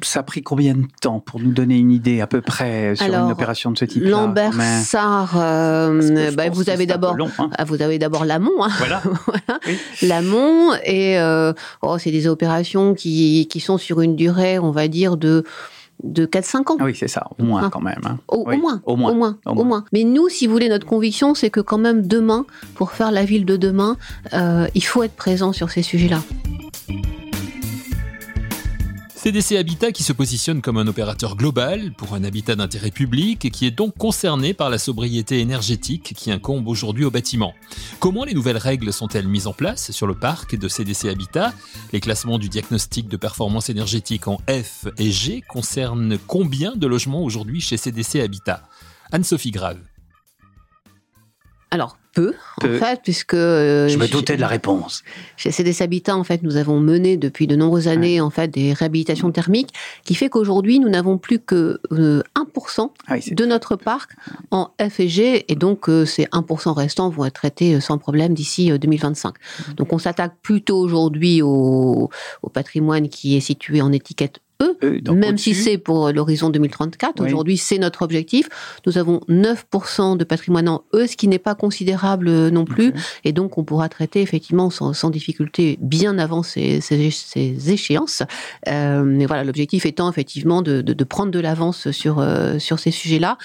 ça 0.01 0.21
a 0.21 0.23
pris 0.23 0.41
combien 0.41 0.73
de 0.73 0.87
temps 1.01 1.19
pour 1.19 1.39
nous 1.39 1.51
donner 1.51 1.77
une 1.77 1.91
idée 1.91 2.19
à 2.21 2.27
peu 2.27 2.41
près 2.41 2.95
sur 2.95 3.05
une 3.05 3.31
opération 3.31 3.71
de 3.71 3.77
ce 3.77 3.85
type-là 3.85 4.09
Lambersart, 4.09 5.33
euh, 5.37 6.31
bah, 6.31 6.49
vous, 6.49 6.69
avez 6.69 6.85
d'abord, 6.85 7.15
hein. 7.37 7.49
ah, 7.57 7.63
vous 7.63 7.81
avez 7.81 7.99
d'abord 7.99 8.25
l'amont. 8.25 8.63
Hein. 8.63 8.69
Voilà. 8.77 9.03
L'amont, 10.01 10.73
et 10.83 11.19
euh, 11.19 11.53
oh, 11.81 11.97
c'est 11.97 12.11
des 12.11 12.27
opérations 12.27 12.95
qui, 12.95 13.47
qui 13.47 13.59
sont 13.59 13.77
sur 13.77 14.01
une 14.01 14.15
durée, 14.15 14.57
on 14.57 14.71
va 14.71 14.87
dire, 14.87 15.17
de 15.17 15.43
de 16.03 16.25
4-5 16.25 16.71
ans. 16.71 16.77
Ah 16.79 16.85
oui, 16.85 16.95
c'est 16.95 17.07
ça, 17.07 17.27
au 17.37 17.43
moins 17.43 17.69
quand 17.69 17.81
même. 17.81 18.01
Hein. 18.05 18.17
Au, 18.27 18.45
moins, 18.45 18.81
au, 18.85 18.95
moins, 18.95 19.37
au, 19.45 19.63
moins, 19.63 19.83
Mais 19.91 20.03
nous, 20.03 20.29
si 20.29 20.47
vous 20.47 20.53
voulez, 20.53 20.69
notre 20.69 20.85
conviction, 20.85 21.35
c'est 21.35 21.49
que 21.49 21.59
quand 21.59 21.77
même 21.77 22.07
demain, 22.07 22.45
pour 22.75 22.91
faire 22.91 23.11
la 23.11 23.25
ville 23.25 23.45
de 23.45 23.57
demain, 23.57 23.97
euh, 24.33 24.67
il 24.75 24.83
faut 24.83 25.03
être 25.03 25.15
présent 25.15 25.51
sur 25.53 25.69
ces 25.69 25.81
sujets-là. 25.81 26.21
CDC 29.21 29.57
Habitat 29.57 29.91
qui 29.91 30.03
se 30.03 30.13
positionne 30.13 30.61
comme 30.61 30.77
un 30.77 30.87
opérateur 30.87 31.35
global 31.35 31.91
pour 31.91 32.13
un 32.13 32.23
habitat 32.23 32.55
d'intérêt 32.55 32.89
public 32.89 33.43
et 33.43 33.51
qui 33.51 33.65
est 33.65 33.71
donc 33.71 33.97
concerné 33.97 34.53
par 34.53 34.69
la 34.69 34.77
sobriété 34.77 35.41
énergétique 35.41 36.13
qui 36.15 36.31
incombe 36.31 36.69
aujourd'hui 36.69 37.03
au 37.03 37.11
bâtiment. 37.11 37.53
Comment 37.99 38.23
les 38.23 38.33
nouvelles 38.33 38.55
règles 38.55 38.93
sont-elles 38.93 39.27
mises 39.27 39.45
en 39.45 39.51
place 39.51 39.91
sur 39.91 40.07
le 40.07 40.15
parc 40.17 40.55
de 40.55 40.69
CDC 40.69 41.09
Habitat? 41.09 41.53
Les 41.91 41.99
classements 41.99 42.39
du 42.39 42.47
diagnostic 42.47 43.09
de 43.09 43.17
performance 43.17 43.69
énergétique 43.69 44.29
en 44.29 44.37
F 44.47 44.87
et 44.97 45.11
G 45.11 45.43
concernent 45.45 46.17
combien 46.25 46.77
de 46.77 46.87
logements 46.87 47.21
aujourd'hui 47.21 47.59
chez 47.59 47.75
CDC 47.75 48.21
Habitat? 48.21 48.63
Anne-Sophie 49.11 49.51
Grave. 49.51 49.81
Alors, 51.71 51.97
peu, 52.13 52.33
en 52.63 52.67
fait, 52.67 53.01
puisque... 53.03 53.33
Euh, 53.33 53.87
je 53.87 53.97
me 53.97 54.07
doutais 54.07 54.35
de 54.35 54.41
la 54.41 54.47
réponse. 54.47 55.03
Chez 55.37 55.51
CDC 55.51 55.81
Habitat, 55.81 56.15
en 56.15 56.23
fait, 56.23 56.43
nous 56.43 56.57
avons 56.57 56.79
mené 56.79 57.17
depuis 57.17 57.47
de 57.47 57.55
nombreuses 57.55 57.87
années, 57.87 58.21
en 58.21 58.29
fait, 58.29 58.47
des 58.47 58.73
réhabilitations 58.73 59.31
thermiques, 59.31 59.73
qui 60.05 60.15
fait 60.15 60.29
qu'aujourd'hui, 60.29 60.79
nous 60.79 60.89
n'avons 60.89 61.17
plus 61.17 61.39
que 61.39 61.79
1% 61.91 61.91
euh, 61.93 62.23
ah 63.07 63.15
de 63.29 63.45
notre 63.45 63.75
parc 63.75 64.11
en 64.51 64.71
F 64.81 64.99
et 64.99 65.07
G, 65.07 65.45
et 65.47 65.55
donc 65.55 65.89
euh, 65.89 66.05
ces 66.05 66.25
1% 66.25 66.73
restants 66.73 67.09
vont 67.09 67.25
être 67.25 67.33
traités 67.33 67.79
sans 67.79 67.97
problème 67.97 68.33
d'ici 68.33 68.71
2025. 68.77 69.35
Donc 69.77 69.93
on 69.93 69.99
s'attaque 69.99 70.33
plutôt 70.41 70.79
aujourd'hui 70.79 71.41
au, 71.41 72.09
au 72.41 72.49
patrimoine 72.49 73.09
qui 73.09 73.35
est 73.37 73.41
situé 73.41 73.81
en 73.81 73.91
étiquette 73.91 74.39
Même 74.81 75.37
si 75.37 75.55
c'est 75.55 75.77
pour 75.77 76.11
l'horizon 76.11 76.49
2034. 76.49 77.23
Aujourd'hui, 77.23 77.57
c'est 77.57 77.77
notre 77.77 78.01
objectif. 78.01 78.49
Nous 78.85 78.97
avons 78.97 79.21
9% 79.29 80.17
de 80.17 80.23
patrimoine 80.25 80.67
en 80.67 80.83
E, 80.93 81.07
ce 81.07 81.15
qui 81.15 81.27
n'est 81.29 81.39
pas 81.39 81.55
considérable 81.55 82.27
euh, 82.27 82.49
non 82.49 82.65
plus. 82.65 82.93
Et 83.23 83.31
donc, 83.31 83.57
on 83.57 83.63
pourra 83.63 83.87
traiter 83.87 84.21
effectivement 84.21 84.69
sans, 84.69 85.09
difficulté 85.09 85.77
bien 85.81 86.17
avant 86.17 86.43
ces, 86.43 86.81
échéances. 87.71 88.23
Euh, 88.67 89.03
mais 89.03 89.25
voilà, 89.25 89.45
l'objectif 89.45 89.85
étant 89.85 90.09
effectivement 90.09 90.61
de, 90.61 91.03
prendre 91.03 91.31
de 91.31 91.39
l'avance 91.39 91.91
sur, 91.91 92.19
euh, 92.19 92.59
sur 92.59 92.79
ces 92.79 92.91
sujets-là. 92.91 93.37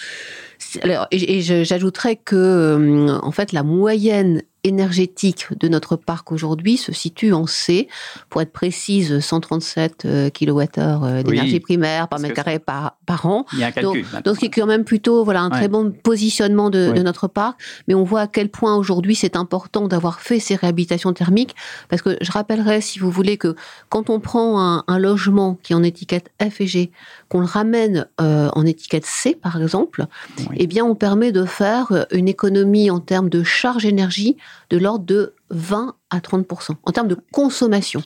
Alors, 0.82 1.06
et, 1.12 1.40
j'ajouterais 1.42 2.16
que, 2.16 3.18
en 3.22 3.30
fait, 3.30 3.52
la 3.52 3.62
moyenne 3.62 4.42
énergétique 4.64 5.46
de 5.58 5.68
notre 5.68 5.96
parc 5.96 6.32
aujourd'hui 6.32 6.76
se 6.76 6.92
situe 6.92 7.32
en 7.32 7.46
C, 7.46 7.88
pour 8.30 8.42
être 8.42 8.52
précise, 8.52 9.20
137 9.20 10.06
kWh 10.34 11.22
d'énergie 11.22 11.60
primaire 11.60 12.08
par 12.08 12.18
mètre 12.18 12.34
carré 12.34 12.58
par, 12.58 12.96
par 13.06 13.26
an. 13.26 13.46
Il 13.52 13.60
y 13.60 13.64
a 13.64 13.68
un 13.68 13.72
calcul. 13.72 14.04
Donc, 14.24 14.34
donc, 14.34 14.54
quand 14.54 14.66
même 14.66 14.84
plutôt 14.84 15.24
voilà, 15.24 15.42
un 15.42 15.50
très 15.50 15.68
bon 15.68 15.92
positionnement 15.92 16.70
de, 16.70 16.92
de, 16.92 17.02
notre 17.02 17.28
parc. 17.28 17.60
Mais 17.88 17.94
on 17.94 18.04
voit 18.04 18.22
à 18.22 18.26
quel 18.26 18.48
point 18.48 18.76
aujourd'hui 18.76 19.14
c'est 19.14 19.36
important 19.36 19.86
d'avoir 19.86 20.20
fait 20.20 20.40
ces 20.40 20.56
réhabilitations 20.56 21.12
thermiques, 21.12 21.54
parce 21.88 22.02
que 22.02 22.16
je 22.20 22.32
rappellerai, 22.32 22.80
si 22.80 22.98
vous 22.98 23.10
voulez, 23.10 23.36
que 23.36 23.54
quand 23.88 24.10
on 24.10 24.20
prend 24.20 24.60
un, 24.60 24.84
un 24.86 24.98
logement 24.98 25.58
qui 25.62 25.72
est 25.72 25.76
en 25.76 25.82
étiquette 25.82 26.30
F 26.40 26.60
et 26.60 26.66
G, 26.66 26.90
qu'on 27.28 27.40
le 27.40 27.46
ramène 27.46 28.06
euh, 28.20 28.48
en 28.54 28.66
étiquette 28.66 29.06
C, 29.06 29.34
par 29.40 29.60
exemple, 29.60 30.06
eh 30.56 30.66
bien, 30.66 30.84
on 30.84 30.94
permet 30.94 31.32
de 31.32 31.44
faire 31.44 32.06
une 32.10 32.28
économie 32.28 32.90
en 32.90 33.00
termes 33.00 33.28
de 33.28 33.42
charge 33.42 33.84
énergie 33.84 34.36
de 34.70 34.78
l'ordre 34.78 35.04
de 35.04 35.34
20 35.50 35.94
à 36.10 36.18
30% 36.18 36.72
en 36.82 36.92
termes 36.92 37.08
de 37.08 37.16
consommation. 37.32 38.02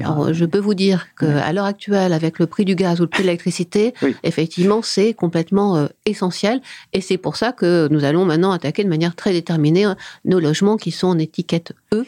Alors, 0.00 0.32
je 0.32 0.44
peux 0.44 0.58
vous 0.58 0.74
dire 0.74 1.06
qu'à 1.18 1.52
l'heure 1.52 1.64
actuelle, 1.64 2.12
avec 2.12 2.38
le 2.38 2.46
prix 2.46 2.64
du 2.64 2.74
gaz 2.74 3.00
ou 3.00 3.04
le 3.04 3.08
prix 3.08 3.22
de 3.22 3.28
l'électricité, 3.28 3.94
effectivement, 4.22 4.82
c'est 4.82 5.14
complètement 5.14 5.76
euh, 5.76 5.86
essentiel. 6.04 6.60
Et 6.92 7.00
c'est 7.00 7.18
pour 7.18 7.36
ça 7.36 7.52
que 7.52 7.88
nous 7.90 8.04
allons 8.04 8.24
maintenant 8.24 8.52
attaquer 8.52 8.84
de 8.84 8.88
manière 8.88 9.14
très 9.14 9.32
déterminée 9.32 9.86
euh, 9.86 9.94
nos 10.24 10.40
logements 10.40 10.76
qui 10.76 10.90
sont 10.90 11.08
en 11.08 11.18
étiquette 11.18 11.72
E 11.92 12.04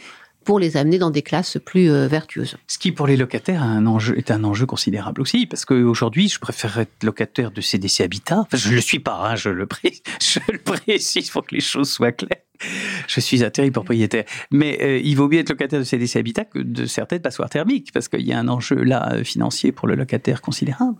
pour 0.49 0.59
les 0.59 0.78
amener 0.78 0.97
dans 0.97 1.11
des 1.11 1.21
classes 1.21 1.59
plus 1.62 1.90
euh, 1.90 2.09
vertueuses. 2.09 2.57
Ce 2.68 2.78
qui, 2.78 2.90
pour 2.90 3.07
les 3.07 3.18
locataires, 3.18 3.62
un 3.62 3.85
enjeu, 3.87 4.16
est 4.16 4.30
un 4.30 4.45
enjeu 4.45 4.64
considérable 4.64 5.21
aussi, 5.21 5.45
parce 5.45 5.66
qu'aujourd'hui, 5.66 6.30
je 6.30 6.38
préfère 6.38 6.78
être 6.78 7.04
locataire 7.04 7.50
de 7.50 7.61
CDC 7.61 8.00
Habitat. 8.00 8.38
Enfin, 8.40 8.57
je 8.57 8.71
ne 8.71 8.75
le 8.75 8.80
suis 8.80 8.99
pas, 8.99 9.28
hein, 9.28 9.37
je, 9.37 9.50
le 9.50 9.66
précise, 9.66 10.00
je 10.23 10.40
le 10.50 10.59
précise 10.59 11.28
pour 11.28 11.45
que 11.45 11.54
les 11.54 11.61
choses 11.61 11.90
soient 11.90 12.12
claires. 12.12 12.40
Je 13.07 13.21
suis 13.21 13.45
un 13.45 13.50
terrible 13.50 13.75
propriétaire. 13.75 14.25
Mais 14.50 14.79
euh, 14.83 14.99
il 14.99 15.17
vaut 15.17 15.29
mieux 15.29 15.38
être 15.38 15.50
locataire 15.50 15.79
de 15.79 15.85
CDC 15.85 16.17
Habitat 16.17 16.45
que 16.45 16.59
de 16.59 16.87
certaines 16.87 17.23
passoires 17.23 17.50
thermiques, 17.50 17.93
parce 17.93 18.09
qu'il 18.09 18.27
y 18.27 18.33
a 18.33 18.38
un 18.38 18.49
enjeu 18.49 18.83
là 18.83 19.12
euh, 19.12 19.25
financier 19.25 19.73
pour 19.73 19.88
le 19.88 19.95
locataire 19.95 20.41
considérable. 20.43 20.99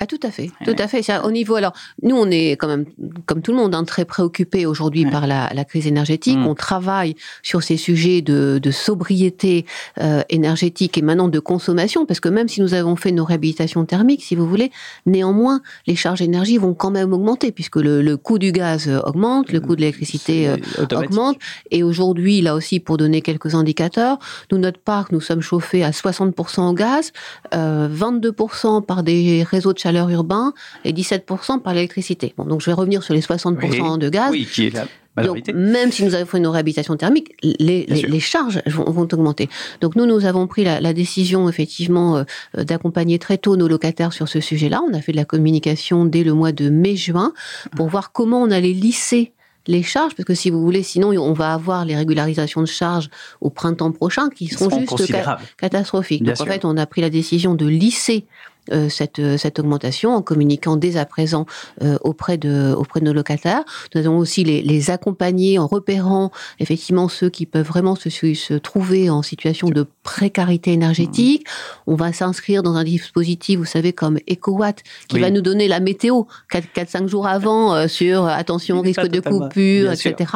Ah, 0.00 0.06
tout 0.06 0.18
à 0.24 0.30
fait, 0.30 0.50
tout 0.64 0.74
à 0.76 0.88
fait. 0.88 1.02
au 1.24 1.30
niveau, 1.30 1.54
alors, 1.54 1.72
nous, 2.02 2.16
on 2.16 2.28
est 2.28 2.52
quand 2.52 2.66
même, 2.66 2.84
comme 3.26 3.42
tout 3.42 3.52
le 3.52 3.58
monde, 3.58 3.74
hein, 3.76 3.84
très 3.84 4.04
préoccupés 4.04 4.66
aujourd'hui 4.66 5.08
par 5.08 5.26
la, 5.26 5.64
crise 5.64 5.86
énergétique. 5.86 6.36
Mm. 6.36 6.46
On 6.46 6.54
travaille 6.54 7.14
sur 7.42 7.62
ces 7.62 7.76
sujets 7.76 8.20
de, 8.20 8.60
sobriété 8.70 9.66
euh, 10.00 10.22
énergétique 10.28 10.98
et 10.98 11.02
maintenant 11.02 11.28
de 11.28 11.38
consommation, 11.38 12.06
parce 12.06 12.18
que 12.18 12.28
même 12.28 12.48
si 12.48 12.60
nous 12.60 12.74
avons 12.74 12.96
fait 12.96 13.12
nos 13.12 13.24
réhabilitations 13.24 13.84
thermiques, 13.84 14.22
si 14.24 14.34
vous 14.34 14.48
voulez, 14.48 14.72
néanmoins, 15.06 15.60
les 15.86 15.94
charges 15.94 16.18
d'énergie 16.18 16.58
vont 16.58 16.74
quand 16.74 16.90
même 16.90 17.12
augmenter, 17.12 17.52
puisque 17.52 17.76
le, 17.76 18.16
coût 18.16 18.38
du 18.38 18.50
gaz 18.50 18.88
augmente, 19.04 19.52
le 19.52 19.60
coût 19.60 19.76
de 19.76 19.80
l'électricité 19.80 20.48
euh, 20.48 20.56
augmente. 20.92 21.36
Et 21.70 21.82
aujourd'hui, 21.82 22.40
là 22.40 22.54
aussi, 22.54 22.80
pour 22.80 22.96
donner 22.96 23.22
quelques 23.22 23.54
indicateurs, 23.54 24.18
nous, 24.50 24.58
notre 24.58 24.80
parc, 24.80 25.12
nous 25.12 25.20
sommes 25.20 25.40
chauffés 25.40 25.84
à 25.84 25.90
60% 25.90 26.68
au 26.68 26.72
gaz, 26.72 27.12
22% 27.52 27.54
euh, 27.54 28.80
par 28.80 29.02
des 29.02 29.44
réseaux 29.48 29.72
de 29.72 29.83
chaleur 29.84 30.08
urbain 30.08 30.54
et 30.84 30.92
17% 30.92 31.60
par 31.60 31.74
l'électricité. 31.74 32.32
Bon, 32.38 32.44
donc 32.44 32.62
je 32.62 32.66
vais 32.66 32.72
revenir 32.72 33.02
sur 33.02 33.12
les 33.12 33.20
60% 33.20 33.98
de 33.98 34.08
gaz. 34.08 34.30
Oui, 34.30 34.48
qui 34.50 34.66
est 34.66 34.74
la 34.74 34.86
majorité. 35.14 35.52
Donc, 35.52 35.60
même 35.60 35.92
si 35.92 36.04
nous 36.04 36.14
avons 36.14 36.24
fait 36.24 36.38
une 36.38 36.46
réhabilitation 36.46 36.96
thermique, 36.96 37.32
les, 37.42 37.84
les, 37.86 38.02
les 38.02 38.20
charges 38.20 38.62
vont, 38.66 38.90
vont, 38.90 39.02
augmenter. 39.02 39.50
Donc 39.82 39.94
nous, 39.94 40.06
nous 40.06 40.24
avons 40.24 40.46
pris 40.46 40.64
la, 40.64 40.80
la 40.80 40.94
décision 40.94 41.50
effectivement 41.50 42.16
euh, 42.16 42.64
d'accompagner 42.64 43.18
très 43.18 43.36
tôt 43.36 43.56
nos 43.56 43.68
locataires 43.68 44.14
sur 44.14 44.26
ce 44.26 44.40
sujet-là. 44.40 44.80
On 44.88 44.94
a 44.94 45.02
fait 45.02 45.12
de 45.12 45.18
la 45.18 45.26
communication 45.26 46.06
dès 46.06 46.24
le 46.24 46.32
mois 46.32 46.52
de 46.52 46.70
mai-juin 46.70 47.34
pour 47.76 47.88
voir 47.88 48.12
comment 48.12 48.40
on 48.42 48.50
allait 48.50 48.72
lisser 48.72 49.32
les 49.66 49.82
charges, 49.82 50.14
parce 50.14 50.26
que 50.26 50.34
si 50.34 50.50
vous 50.50 50.60
voulez, 50.60 50.82
sinon 50.82 51.08
on 51.10 51.32
va 51.32 51.54
avoir 51.54 51.84
les 51.84 51.96
régularisations 51.96 52.60
de 52.60 52.66
charges 52.66 53.08
au 53.40 53.50
printemps 53.50 53.92
prochain 53.92 54.28
qui 54.28 54.48
seront, 54.48 54.68
seront 54.68 54.80
juste 54.80 55.06
ca 55.06 55.38
catastrophiques. 55.56 56.22
Bien 56.22 56.32
Donc 56.32 56.36
sûr. 56.36 56.46
en 56.46 56.48
fait, 56.50 56.64
on 56.64 56.76
a 56.76 56.86
pris 56.86 57.00
la 57.00 57.10
décision 57.10 57.54
de 57.54 57.66
lisser 57.66 58.26
euh, 58.72 58.88
cette, 58.88 59.36
cette 59.36 59.58
augmentation 59.58 60.14
en 60.14 60.22
communiquant 60.22 60.76
dès 60.76 60.96
à 60.96 61.04
présent 61.04 61.46
euh, 61.82 61.98
auprès, 62.02 62.38
de, 62.38 62.74
auprès 62.76 63.00
de 63.00 63.04
nos 63.04 63.12
locataires. 63.12 63.64
Nous 63.94 64.00
allons 64.00 64.18
aussi 64.18 64.44
les, 64.44 64.62
les 64.62 64.90
accompagner 64.90 65.58
en 65.58 65.66
repérant 65.66 66.30
effectivement 66.58 67.08
ceux 67.08 67.30
qui 67.30 67.46
peuvent 67.46 67.66
vraiment 67.66 67.96
se, 67.96 68.08
se 68.10 68.54
trouver 68.54 69.10
en 69.10 69.22
situation 69.22 69.68
de 69.68 69.86
précarité 70.02 70.72
énergétique. 70.72 71.46
Mmh. 71.46 71.92
On 71.92 71.94
va 71.96 72.12
s'inscrire 72.12 72.62
dans 72.62 72.74
un 72.74 72.84
dispositif, 72.84 73.58
vous 73.58 73.64
savez, 73.64 73.92
comme 73.92 74.18
EcoWatt, 74.30 74.82
qui 75.08 75.16
oui. 75.16 75.22
va 75.22 75.30
nous 75.30 75.42
donner 75.42 75.68
la 75.68 75.80
météo 75.80 76.22
4-5 76.52 77.08
jours 77.08 77.26
avant 77.26 77.74
euh, 77.74 77.88
sur 77.88 78.26
attention, 78.26 78.80
risque 78.80 79.06
de 79.06 79.20
coupure, 79.20 79.90
Bien 79.90 79.92
etc. 79.92 80.30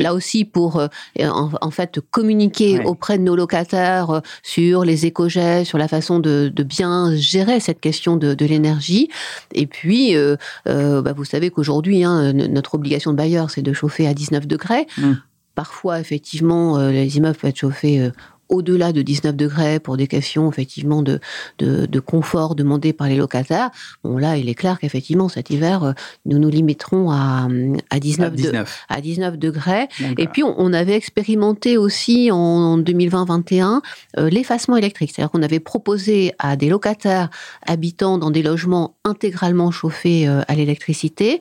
Là 0.00 0.14
aussi 0.14 0.44
pour 0.44 0.78
euh, 0.78 0.88
en, 1.20 1.50
en, 1.60 1.70
fait 1.70 2.00
communiquer 2.10 2.78
ouais. 2.78 2.84
auprès 2.84 3.18
de 3.18 3.22
nos 3.22 3.36
locataires 3.36 4.10
euh, 4.10 4.20
sur 4.42 4.84
les 4.84 5.06
éco-gestes, 5.06 5.68
sur 5.68 5.78
la 5.78 5.88
façon 5.88 6.18
de, 6.18 6.50
de 6.54 6.62
bien 6.62 7.14
gérer 7.16 7.60
cette 7.60 7.73
question 7.80 8.16
de, 8.16 8.34
de 8.34 8.46
l'énergie. 8.46 9.08
Et 9.52 9.66
puis, 9.66 10.16
euh, 10.16 10.36
euh, 10.68 11.02
bah, 11.02 11.12
vous 11.12 11.24
savez 11.24 11.50
qu'aujourd'hui, 11.50 12.04
hein, 12.04 12.32
notre 12.32 12.74
obligation 12.74 13.12
de 13.12 13.16
bailleur, 13.16 13.50
c'est 13.50 13.62
de 13.62 13.72
chauffer 13.72 14.06
à 14.06 14.14
19 14.14 14.46
degrés. 14.46 14.86
Mmh. 14.98 15.12
Parfois, 15.54 16.00
effectivement, 16.00 16.78
euh, 16.78 16.90
les 16.90 17.16
immeubles 17.16 17.36
peuvent 17.36 17.50
être 17.50 17.58
chauffés 17.58 18.10
au-delà 18.48 18.92
de 18.92 19.02
19 19.02 19.34
degrés 19.36 19.80
pour 19.80 19.96
des 19.96 20.06
questions 20.06 20.50
effectivement 20.50 21.02
de, 21.02 21.20
de, 21.58 21.86
de, 21.86 22.00
confort 22.00 22.54
demandées 22.54 22.92
par 22.92 23.08
les 23.08 23.16
locataires. 23.16 23.70
Bon 24.02 24.18
là, 24.18 24.36
il 24.36 24.48
est 24.48 24.54
clair 24.54 24.78
qu'effectivement 24.78 25.28
cet 25.28 25.50
hiver, 25.50 25.94
nous 26.26 26.38
nous 26.38 26.50
limiterons 26.50 27.10
à, 27.10 27.48
à, 27.90 28.00
19, 28.00 28.26
à 28.26 28.30
19. 28.30 28.52
De, 28.52 28.94
à 28.94 29.00
19 29.00 29.38
degrés. 29.38 29.88
Et 30.18 30.26
puis 30.26 30.42
on, 30.42 30.54
on, 30.58 30.72
avait 30.72 30.94
expérimenté 30.94 31.76
aussi 31.78 32.30
en 32.30 32.78
2020-21 32.78 33.80
euh, 34.18 34.28
l'effacement 34.28 34.76
électrique, 34.76 35.12
c'est-à-dire 35.14 35.30
qu'on 35.30 35.42
avait 35.42 35.60
proposé 35.60 36.32
à 36.38 36.56
des 36.56 36.68
locataires 36.68 37.30
habitant 37.66 38.18
dans 38.18 38.30
des 38.30 38.42
logements 38.42 38.96
intégralement 39.04 39.70
chauffés 39.70 40.28
euh, 40.28 40.42
à 40.48 40.54
l'électricité 40.54 41.40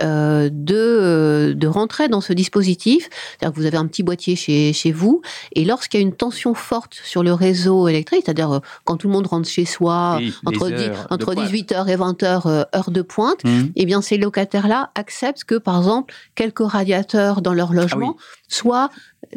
euh, 0.00 0.48
de, 0.52 1.54
de 1.56 1.66
rentrer 1.66 2.08
dans 2.08 2.20
ce 2.20 2.32
dispositif. 2.32 3.08
C'est-à-dire 3.12 3.54
que 3.54 3.60
vous 3.60 3.66
avez 3.66 3.76
un 3.76 3.86
petit 3.86 4.02
boîtier 4.02 4.36
chez, 4.36 4.72
chez 4.72 4.92
vous 4.92 5.22
et 5.52 5.64
lorsqu'il 5.64 6.00
y 6.00 6.02
a 6.02 6.06
une 6.06 6.14
tension 6.14 6.51
forte 6.54 6.94
sur 6.94 7.22
le 7.22 7.32
réseau 7.32 7.88
électrique, 7.88 8.22
c'est-à-dire 8.24 8.60
quand 8.84 8.96
tout 8.96 9.08
le 9.08 9.12
monde 9.12 9.26
rentre 9.26 9.48
chez 9.48 9.64
soi 9.64 10.16
oui, 10.18 10.34
entre, 10.44 10.70
entre 11.10 11.34
18h 11.34 11.88
et 11.88 11.96
20h, 11.96 12.42
euh, 12.46 12.64
heure 12.74 12.90
de 12.90 13.02
pointe, 13.02 13.44
mmh. 13.44 13.62
eh 13.76 13.86
bien 13.86 14.00
ces 14.02 14.18
locataires-là 14.18 14.90
acceptent 14.94 15.44
que, 15.44 15.56
par 15.56 15.78
exemple, 15.78 16.14
quelques 16.34 16.66
radiateurs 16.66 17.42
dans 17.42 17.54
leur 17.54 17.72
logement 17.72 18.16
ah 18.18 18.20
oui. 18.20 18.44
soient 18.48 18.90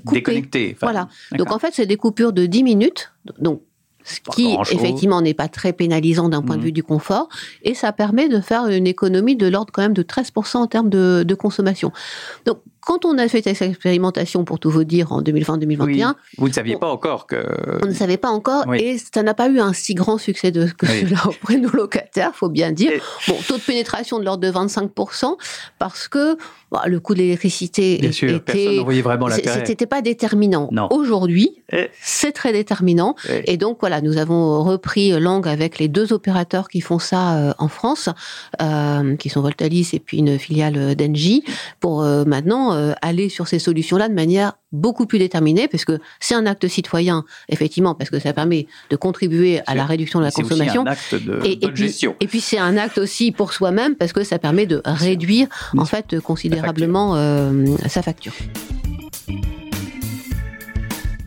coupés. 0.05 0.19
Déconnectés. 0.19 0.71
Enfin, 0.75 0.87
voilà. 0.87 1.09
Donc 1.37 1.51
en 1.51 1.59
fait, 1.59 1.73
c'est 1.73 1.85
des 1.85 1.97
coupures 1.97 2.33
de 2.33 2.45
10 2.45 2.63
minutes. 2.63 3.11
Donc 3.39 3.61
ce 4.05 4.19
qui 4.19 4.55
effectivement 4.69 5.19
n'est 5.21 5.33
pas 5.33 5.47
très 5.47 5.73
pénalisant 5.73 6.29
d'un 6.29 6.43
point 6.43 6.57
mmh. 6.57 6.59
de 6.59 6.65
vue 6.65 6.71
du 6.71 6.83
confort, 6.83 7.27
et 7.63 7.73
ça 7.73 7.91
permet 7.91 8.29
de 8.29 8.39
faire 8.39 8.67
une 8.67 8.85
économie 8.85 9.35
de 9.35 9.47
l'ordre 9.47 9.73
quand 9.73 9.81
même 9.81 9.93
de 9.93 10.03
13% 10.03 10.57
en 10.57 10.67
termes 10.67 10.89
de, 10.89 11.23
de, 11.27 11.35
consommation. 11.35 11.91
Donc 12.45 12.59
quand 12.85 13.03
on 13.03 13.17
a 13.17 13.27
fait 13.27 13.41
cette 13.41 13.61
expérimentation, 13.61 14.45
pour 14.45 14.59
tout 14.59 14.69
vous 14.69 14.83
dire, 14.83 15.11
en 15.11 15.21
2020-2021, 15.21 15.85
oui, 15.85 16.03
vous 16.37 16.47
ne 16.47 16.53
saviez 16.53 16.75
on, 16.75 16.79
pas 16.79 16.87
encore 16.87 17.25
que... 17.25 17.43
On 17.83 17.87
ne 17.87 17.93
savait 17.93 18.17
pas 18.17 18.29
encore, 18.29 18.65
oui. 18.67 18.79
et 18.79 18.97
ça 18.97 19.23
n'a 19.23 19.33
pas 19.33 19.49
eu 19.49 19.59
un 19.59 19.73
si 19.73 19.95
grand 19.95 20.19
succès 20.19 20.51
de, 20.51 20.65
que 20.65 20.85
oui. 20.85 21.07
cela 21.07 21.27
auprès 21.27 21.55
de 21.57 21.61
nos 21.61 21.71
locataires, 21.71 22.35
faut 22.35 22.49
bien 22.49 22.71
dire. 22.71 22.91
Bon, 23.27 23.35
taux 23.47 23.57
de 23.57 23.61
pénétration 23.61 24.19
de 24.19 24.23
l'ordre 24.23 24.43
de 24.47 24.51
25%, 24.51 25.35
parce 25.79 26.07
que 26.07 26.37
bah, 26.75 26.83
le 26.87 26.99
coût 26.99 27.13
de 27.13 27.19
l'électricité 27.19 28.05
était... 28.05 28.39
Personne 28.39 28.79
voyait 28.83 29.01
vraiment 29.01 29.27
l'intérêt. 29.27 29.63
C'était 29.65 29.85
pas 29.85 30.01
déterminant. 30.01 30.69
Aujourd'hui, 30.91 31.63
c'est 32.01 32.33
très 32.33 32.51
déterminant, 32.51 33.15
Et... 33.29 33.53
et 33.53 33.57
donc 33.57 33.77
voilà, 33.79 34.01
nous 34.01 34.17
avons 34.17 34.61
repris 34.63 35.11
langue 35.19 35.47
avec 35.47 35.79
les 35.79 35.87
deux 35.87 36.11
opérateurs 36.11 36.67
qui 36.67 36.81
font 36.81 36.99
ça 36.99 37.37
euh, 37.37 37.53
en 37.59 37.69
France, 37.69 38.09
euh, 38.61 39.15
qui 39.15 39.29
sont 39.29 39.41
Voltalis 39.41 39.89
et 39.93 39.99
puis 39.99 40.17
une 40.17 40.37
filiale 40.37 40.95
d'Engie, 40.95 41.43
pour 41.79 42.03
euh, 42.03 42.25
maintenant 42.25 42.73
euh, 42.73 42.91
aller 43.01 43.29
sur 43.29 43.47
ces 43.47 43.59
solutions-là 43.59 44.09
de 44.09 44.13
manière 44.13 44.53
beaucoup 44.75 45.05
plus 45.05 45.19
déterminée, 45.19 45.67
parce 45.67 45.85
que 45.85 45.99
c'est 46.19 46.35
un 46.35 46.45
acte 46.45 46.67
citoyen, 46.67 47.25
effectivement, 47.49 47.95
parce 47.95 48.09
que 48.09 48.19
ça 48.19 48.33
permet 48.33 48.67
de 48.89 48.95
contribuer 48.95 49.61
à 49.67 49.75
la 49.75 49.85
réduction 49.85 50.19
de 50.19 50.25
la 50.25 50.31
consommation. 50.31 50.83
Aussi 50.83 50.89
un 50.89 50.91
acte 50.91 51.15
de 51.15 51.39
et, 51.43 51.65
et, 51.65 51.71
puis, 51.71 51.95
et 52.19 52.27
puis 52.27 52.41
c'est 52.41 52.59
un 52.59 52.77
acte 52.77 52.97
aussi 52.97 53.31
pour 53.31 53.53
soi-même, 53.53 53.95
parce 53.95 54.13
que 54.13 54.23
ça 54.23 54.39
permet 54.39 54.65
de 54.65 54.81
réduire, 54.85 55.47
en 55.77 55.85
fait, 55.85 56.19
considérablement 56.19 57.15
euh, 57.15 57.65
sa 57.87 58.01
facture. 58.01 58.33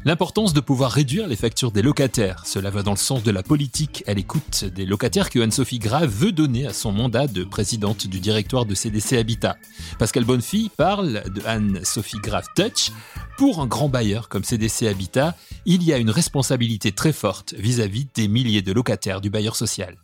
L'importance 0.04 0.52
de 0.52 0.60
pouvoir 0.60 0.92
réduire 0.92 1.26
les 1.26 1.36
factures 1.36 1.72
des 1.72 1.82
locataires. 1.82 2.46
Cela 2.46 2.70
va 2.70 2.82
dans 2.82 2.92
le 2.92 2.96
sens 2.96 3.24
de 3.24 3.32
la 3.32 3.42
politique 3.42 4.04
à 4.06 4.14
l'écoute 4.14 4.64
des 4.64 4.86
locataires 4.86 5.28
que 5.28 5.40
Anne-Sophie 5.40 5.80
Grave 5.80 6.08
veut 6.08 6.30
donner 6.30 6.66
à 6.66 6.72
son 6.72 6.92
mandat 6.92 7.26
de 7.26 7.42
présidente 7.42 8.06
du 8.06 8.20
directoire 8.20 8.64
de 8.64 8.74
CDC 8.74 9.14
Habitat. 9.18 9.56
Pascal 9.98 10.24
Bonnefille 10.24 10.70
parle 10.76 11.24
de 11.34 11.42
Anne-Sophie 11.44 12.20
Grave 12.22 12.46
Touch. 12.54 12.92
Pour 13.36 13.60
un 13.60 13.66
grand 13.66 13.88
bailleur 13.88 14.28
comme 14.28 14.44
CDC 14.44 14.86
Habitat, 14.86 15.36
il 15.66 15.82
y 15.82 15.92
a 15.92 15.98
une 15.98 16.10
responsabilité 16.10 16.92
très 16.92 17.12
forte 17.12 17.54
vis-à-vis 17.54 18.04
-vis 18.04 18.14
des 18.14 18.28
milliers 18.28 18.62
de 18.62 18.72
locataires 18.72 19.20
du 19.20 19.30
bailleur 19.30 19.56
social. 19.56 19.96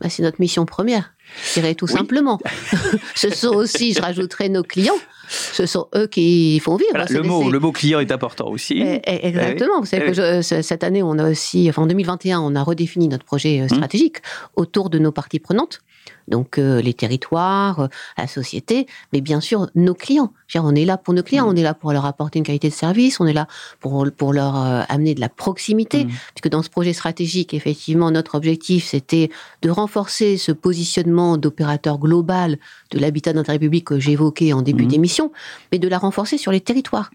Bah, 0.00 0.10
c'est 0.10 0.22
notre 0.22 0.40
mission 0.40 0.66
première, 0.66 1.14
je 1.48 1.60
dirais 1.60 1.74
tout 1.74 1.86
oui. 1.86 1.92
simplement. 1.92 2.40
Ce 3.14 3.30
sont 3.30 3.54
aussi, 3.54 3.94
je 3.94 4.00
rajouterai, 4.00 4.48
nos 4.48 4.62
clients. 4.64 4.98
Ce 5.52 5.66
sont 5.66 5.88
eux 5.94 6.06
qui 6.06 6.58
font 6.60 6.76
vivre. 6.76 6.90
Voilà, 6.90 7.06
le, 7.08 7.22
mot, 7.22 7.50
le 7.50 7.58
mot 7.58 7.72
client 7.72 8.00
est 8.00 8.12
important 8.12 8.48
aussi. 8.48 8.78
Et, 8.78 9.00
et, 9.06 9.26
exactement. 9.26 9.80
Vous 9.80 9.86
savez 9.86 10.04
eh 10.06 10.12
que 10.12 10.14
je, 10.14 10.62
cette 10.62 10.84
année, 10.84 11.02
on 11.02 11.18
a 11.18 11.30
aussi, 11.30 11.68
enfin 11.68 11.82
en 11.82 11.86
2021, 11.86 12.40
on 12.40 12.54
a 12.54 12.62
redéfini 12.62 13.08
notre 13.08 13.24
projet 13.24 13.66
stratégique 13.68 14.18
mmh. 14.18 14.60
autour 14.60 14.90
de 14.90 14.98
nos 14.98 15.12
parties 15.12 15.40
prenantes 15.40 15.80
donc 16.28 16.58
euh, 16.58 16.80
les 16.80 16.94
territoires, 16.94 17.80
euh, 17.80 17.86
la 18.16 18.26
société, 18.26 18.86
mais 19.12 19.20
bien 19.20 19.40
sûr 19.40 19.68
nos 19.74 19.94
clients. 19.94 20.32
On 20.54 20.74
est 20.74 20.84
là 20.84 20.98
pour 20.98 21.14
nos 21.14 21.22
clients, 21.22 21.46
mmh. 21.46 21.50
on 21.50 21.56
est 21.56 21.62
là 21.62 21.74
pour 21.74 21.92
leur 21.92 22.04
apporter 22.04 22.38
une 22.38 22.44
qualité 22.44 22.68
de 22.68 22.74
service, 22.74 23.20
on 23.20 23.26
est 23.26 23.32
là 23.32 23.46
pour, 23.80 24.06
pour 24.16 24.32
leur 24.32 24.56
euh, 24.56 24.82
amener 24.88 25.14
de 25.14 25.20
la 25.20 25.28
proximité, 25.28 26.04
mmh. 26.04 26.10
puisque 26.34 26.48
dans 26.48 26.62
ce 26.62 26.68
projet 26.68 26.92
stratégique, 26.92 27.54
effectivement, 27.54 28.10
notre 28.10 28.34
objectif, 28.34 28.86
c'était 28.86 29.30
de 29.62 29.70
renforcer 29.70 30.36
ce 30.36 30.52
positionnement 30.52 31.38
d'opérateur 31.38 31.98
global 31.98 32.58
de 32.90 32.98
l'habitat 32.98 33.32
d'intérêt 33.32 33.58
public 33.58 33.86
que 33.86 33.98
j'évoquais 33.98 34.52
en 34.52 34.62
début 34.62 34.84
mmh. 34.84 34.88
d'émission, 34.88 35.21
mais 35.70 35.78
de 35.78 35.88
la 35.88 35.98
renforcer 35.98 36.38
sur 36.38 36.50
les 36.50 36.60
territoires. 36.60 37.10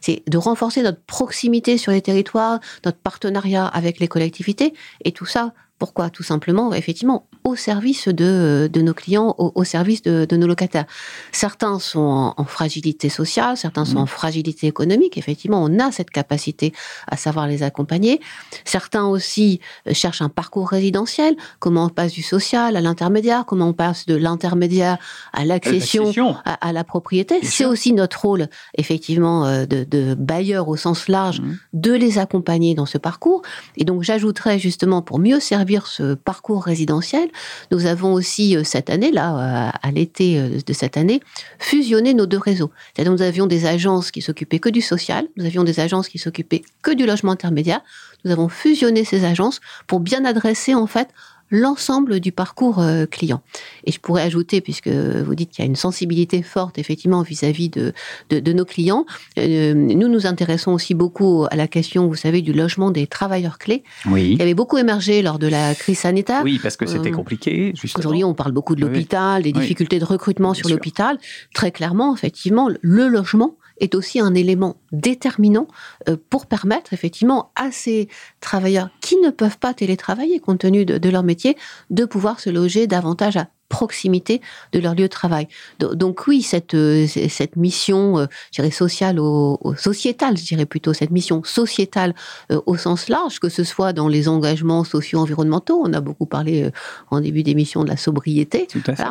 C'est 0.00 0.22
de 0.28 0.38
renforcer 0.38 0.82
notre 0.82 1.00
proximité 1.02 1.78
sur 1.78 1.90
les 1.90 2.02
territoires, 2.02 2.60
notre 2.84 2.98
partenariat 2.98 3.66
avec 3.66 3.98
les 3.98 4.08
collectivités, 4.08 4.74
et 5.04 5.12
tout 5.12 5.26
ça, 5.26 5.52
pourquoi? 5.78 6.10
Tout 6.10 6.22
simplement, 6.24 6.74
effectivement, 6.74 7.26
au 7.44 7.54
service 7.54 8.08
de, 8.08 8.68
de 8.72 8.80
nos 8.80 8.94
clients, 8.94 9.34
au, 9.38 9.52
au 9.54 9.64
service 9.64 10.02
de, 10.02 10.24
de, 10.28 10.36
nos 10.36 10.46
locataires. 10.46 10.86
Certains 11.30 11.78
sont 11.78 12.00
en, 12.00 12.34
en 12.36 12.44
fragilité 12.44 13.08
sociale, 13.08 13.56
certains 13.56 13.84
sont 13.84 13.98
mmh. 14.00 14.02
en 14.02 14.06
fragilité 14.06 14.66
économique. 14.66 15.16
Effectivement, 15.16 15.62
on 15.62 15.78
a 15.78 15.92
cette 15.92 16.10
capacité 16.10 16.72
à 17.06 17.16
savoir 17.16 17.46
les 17.46 17.62
accompagner. 17.62 18.20
Certains 18.64 19.06
aussi 19.06 19.60
cherchent 19.92 20.22
un 20.22 20.28
parcours 20.28 20.68
résidentiel. 20.68 21.36
Comment 21.60 21.86
on 21.86 21.88
passe 21.90 22.12
du 22.12 22.22
social 22.22 22.76
à 22.76 22.80
l'intermédiaire 22.80 23.44
Comment 23.46 23.68
on 23.68 23.72
passe 23.72 24.06
de 24.06 24.16
l'intermédiaire 24.16 24.98
à 25.32 25.44
l'accession 25.44 26.12
à, 26.44 26.54
à, 26.54 26.72
la 26.72 26.82
propriété 26.82 27.38
C'est 27.42 27.64
aussi 27.64 27.92
notre 27.92 28.20
rôle, 28.22 28.48
effectivement, 28.76 29.46
euh, 29.46 29.64
de, 29.64 29.84
de, 29.84 30.14
bailleur 30.14 30.68
au 30.68 30.76
sens 30.76 31.08
large, 31.08 31.40
mmh. 31.40 31.56
de 31.74 31.92
les 31.92 32.18
accompagner 32.18 32.74
dans 32.74 32.86
ce 32.86 32.98
parcours. 32.98 33.42
Et 33.76 33.84
donc, 33.84 34.02
j'ajouterais 34.02 34.58
justement, 34.58 35.02
pour 35.02 35.18
mieux 35.20 35.38
servir 35.38 35.67
ce 35.76 36.14
parcours 36.14 36.64
résidentiel, 36.64 37.28
nous 37.70 37.86
avons 37.86 38.12
aussi 38.12 38.56
cette 38.64 38.90
année, 38.90 39.10
là, 39.10 39.70
à 39.82 39.90
l'été 39.90 40.40
de 40.40 40.72
cette 40.72 40.96
année, 40.96 41.20
fusionné 41.58 42.14
nos 42.14 42.26
deux 42.26 42.38
réseaux. 42.38 42.70
C'est-à-dire 42.94 43.12
nous 43.12 43.22
avions 43.22 43.46
des 43.46 43.66
agences 43.66 44.10
qui 44.10 44.22
s'occupaient 44.22 44.58
que 44.58 44.68
du 44.68 44.80
social, 44.80 45.26
nous 45.36 45.44
avions 45.44 45.64
des 45.64 45.80
agences 45.80 46.08
qui 46.08 46.18
s'occupaient 46.18 46.62
que 46.82 46.90
du 46.90 47.06
logement 47.06 47.32
intermédiaire. 47.32 47.80
Nous 48.24 48.30
avons 48.30 48.48
fusionné 48.48 49.04
ces 49.04 49.24
agences 49.24 49.60
pour 49.86 50.00
bien 50.00 50.24
adresser 50.24 50.74
en 50.74 50.86
fait 50.86 51.08
l'ensemble 51.50 52.20
du 52.20 52.32
parcours 52.32 52.80
euh, 52.80 53.06
client. 53.06 53.42
Et 53.84 53.92
je 53.92 54.00
pourrais 54.00 54.22
ajouter, 54.22 54.60
puisque 54.60 54.88
vous 54.88 55.34
dites 55.34 55.50
qu'il 55.50 55.64
y 55.64 55.66
a 55.66 55.68
une 55.68 55.76
sensibilité 55.76 56.42
forte 56.42 56.78
effectivement 56.78 57.22
vis-à-vis 57.22 57.68
de, 57.68 57.92
de, 58.30 58.52
nos 58.52 58.64
clients, 58.64 59.06
euh, 59.38 59.74
nous 59.74 60.08
nous 60.08 60.26
intéressons 60.26 60.72
aussi 60.72 60.94
beaucoup 60.94 61.46
à 61.50 61.56
la 61.56 61.68
question, 61.68 62.06
vous 62.06 62.14
savez, 62.14 62.42
du 62.42 62.52
logement 62.52 62.90
des 62.90 63.06
travailleurs 63.06 63.58
clés. 63.58 63.82
Oui. 64.06 64.32
Il 64.32 64.42
avait 64.42 64.54
beaucoup 64.54 64.78
émergé 64.78 65.22
lors 65.22 65.38
de 65.38 65.46
la 65.46 65.74
crise 65.74 65.98
sanitaire. 65.98 66.42
Oui, 66.44 66.58
parce 66.62 66.76
que 66.76 66.86
c'était 66.86 67.10
euh, 67.10 67.14
compliqué. 67.16 67.72
Aujourd'hui, 67.96 68.24
on 68.24 68.34
parle 68.34 68.52
beaucoup 68.52 68.74
de 68.74 68.80
l'hôpital, 68.80 69.42
des 69.42 69.52
difficultés 69.52 69.98
de 69.98 70.04
recrutement 70.04 70.54
sur 70.54 70.68
l'hôpital. 70.68 71.18
Très 71.54 71.70
clairement, 71.70 72.14
effectivement, 72.14 72.68
le 72.80 73.08
logement 73.08 73.57
est 73.80 73.94
aussi 73.94 74.20
un 74.20 74.34
élément 74.34 74.76
déterminant 74.92 75.66
euh, 76.08 76.16
pour 76.30 76.46
permettre 76.46 76.92
effectivement 76.92 77.52
à 77.56 77.70
ces 77.70 78.08
travailleurs 78.40 78.90
qui 79.00 79.16
ne 79.18 79.30
peuvent 79.30 79.58
pas 79.58 79.74
télétravailler 79.74 80.40
compte 80.40 80.60
tenu 80.60 80.84
de, 80.84 81.08
leur 81.08 81.22
métier 81.22 81.56
de 81.90 82.04
pouvoir 82.04 82.40
se 82.40 82.50
loger 82.50 82.86
davantage 82.86 83.36
à 83.36 83.48
proximité 83.68 84.40
de 84.72 84.78
leur 84.78 84.94
lieu 84.94 85.02
de 85.02 85.06
travail. 85.06 85.48
Donc 85.78 86.26
oui, 86.26 86.42
cette, 86.42 86.74
euh, 86.74 87.06
cette 87.06 87.56
mission, 87.56 88.18
euh, 88.18 88.26
je 88.50 88.62
dirais 88.62 88.72
sociale, 88.72 89.20
au, 89.20 89.74
sociétale, 89.76 90.36
je 90.36 90.44
dirais 90.44 90.66
plutôt 90.66 90.92
cette 90.92 91.10
mission 91.10 91.42
sociétale 91.44 92.14
euh, 92.50 92.60
au 92.66 92.76
sens 92.76 93.08
large, 93.08 93.40
que 93.40 93.48
ce 93.48 93.64
soit 93.64 93.92
dans 93.92 94.08
les 94.08 94.28
engagements 94.28 94.84
socio-environnementaux, 94.84 95.82
on 95.84 95.92
a 95.92 96.00
beaucoup 96.00 96.26
parlé 96.26 96.70
en 97.10 97.20
début 97.20 97.42
d'émission 97.42 97.84
de 97.84 97.88
la 97.88 97.96
sobriété, 97.96 98.68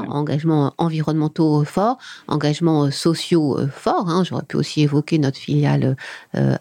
engagements 0.10 0.74
environnementaux 0.78 1.64
forts, 1.64 1.98
engagements 2.28 2.90
sociaux 2.92 3.58
forts. 3.72 4.10
Hein. 4.10 4.24
J'aurais 4.24 4.44
pu 4.44 4.58
aussi 4.58 4.82
évoquer 4.82 5.20
notre 5.20 5.38
filiale 5.38 5.96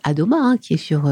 Adoma, 0.05 0.37
hein, 0.41 0.57
qui 0.59 0.75
est 0.75 0.79
sur 0.79 1.05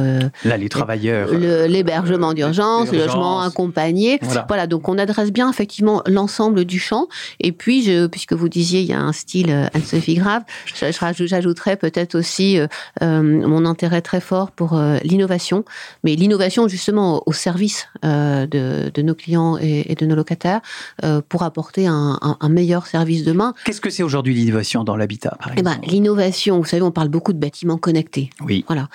là 0.44 0.56
les 0.56 0.68
travailleurs, 0.68 1.32
l'hébergement 1.32 2.34
d'urgence, 2.34 2.92
le 2.92 2.98
logement 2.98 3.40
accompagné. 3.40 4.18
Voilà. 4.22 4.44
voilà, 4.48 4.66
donc 4.66 4.88
on 4.88 4.98
adresse 4.98 5.32
bien 5.32 5.50
effectivement 5.50 6.02
l'ensemble 6.06 6.64
du 6.64 6.73
du 6.74 6.80
chant. 6.80 7.06
Et 7.38 7.52
puis, 7.52 7.84
je, 7.84 8.08
puisque 8.08 8.32
vous 8.32 8.48
disiez, 8.48 8.80
il 8.80 8.86
y 8.86 8.92
a 8.92 9.00
un 9.00 9.12
style 9.12 9.50
euh, 9.50 9.68
Anne-Sophie 9.74 10.16
Grave, 10.16 10.42
j'ajouterais 10.74 11.76
peut-être 11.76 12.16
aussi 12.16 12.58
euh, 12.58 12.66
euh, 13.00 13.22
mon 13.22 13.64
intérêt 13.64 14.02
très 14.02 14.20
fort 14.20 14.50
pour 14.50 14.80
l'innovation, 15.04 15.64
mais 16.02 16.16
l'innovation 16.16 16.66
justement 16.66 17.22
au 17.26 17.32
service 17.32 17.86
de, 18.02 19.02
nos 19.02 19.14
clients 19.14 19.56
et, 19.58 19.94
de 19.94 20.06
nos 20.06 20.16
locataires 20.16 20.60
pour 21.28 21.42
apporter 21.42 21.86
un, 21.86 22.18
meilleur 22.48 22.86
service 22.86 23.24
demain. 23.24 23.54
Qu'est-ce 23.64 23.80
que 23.80 23.90
c'est 23.90 24.02
aujourd'hui 24.02 24.34
l'innovation 24.34 24.84
dans 24.84 24.96
l'habitat, 24.96 25.36
par 25.38 25.52
eh 25.56 25.62
ben, 25.62 25.78
L'innovation, 25.86 26.58
vous 26.58 26.64
savez, 26.64 26.82
on 26.82 26.90
parle 26.90 27.08
beaucoup 27.08 27.32
de 27.32 27.38
bâtiments 27.38 27.78
connectés. 27.78 28.30
Oui. 28.40 28.64
Voilà, 28.66 28.88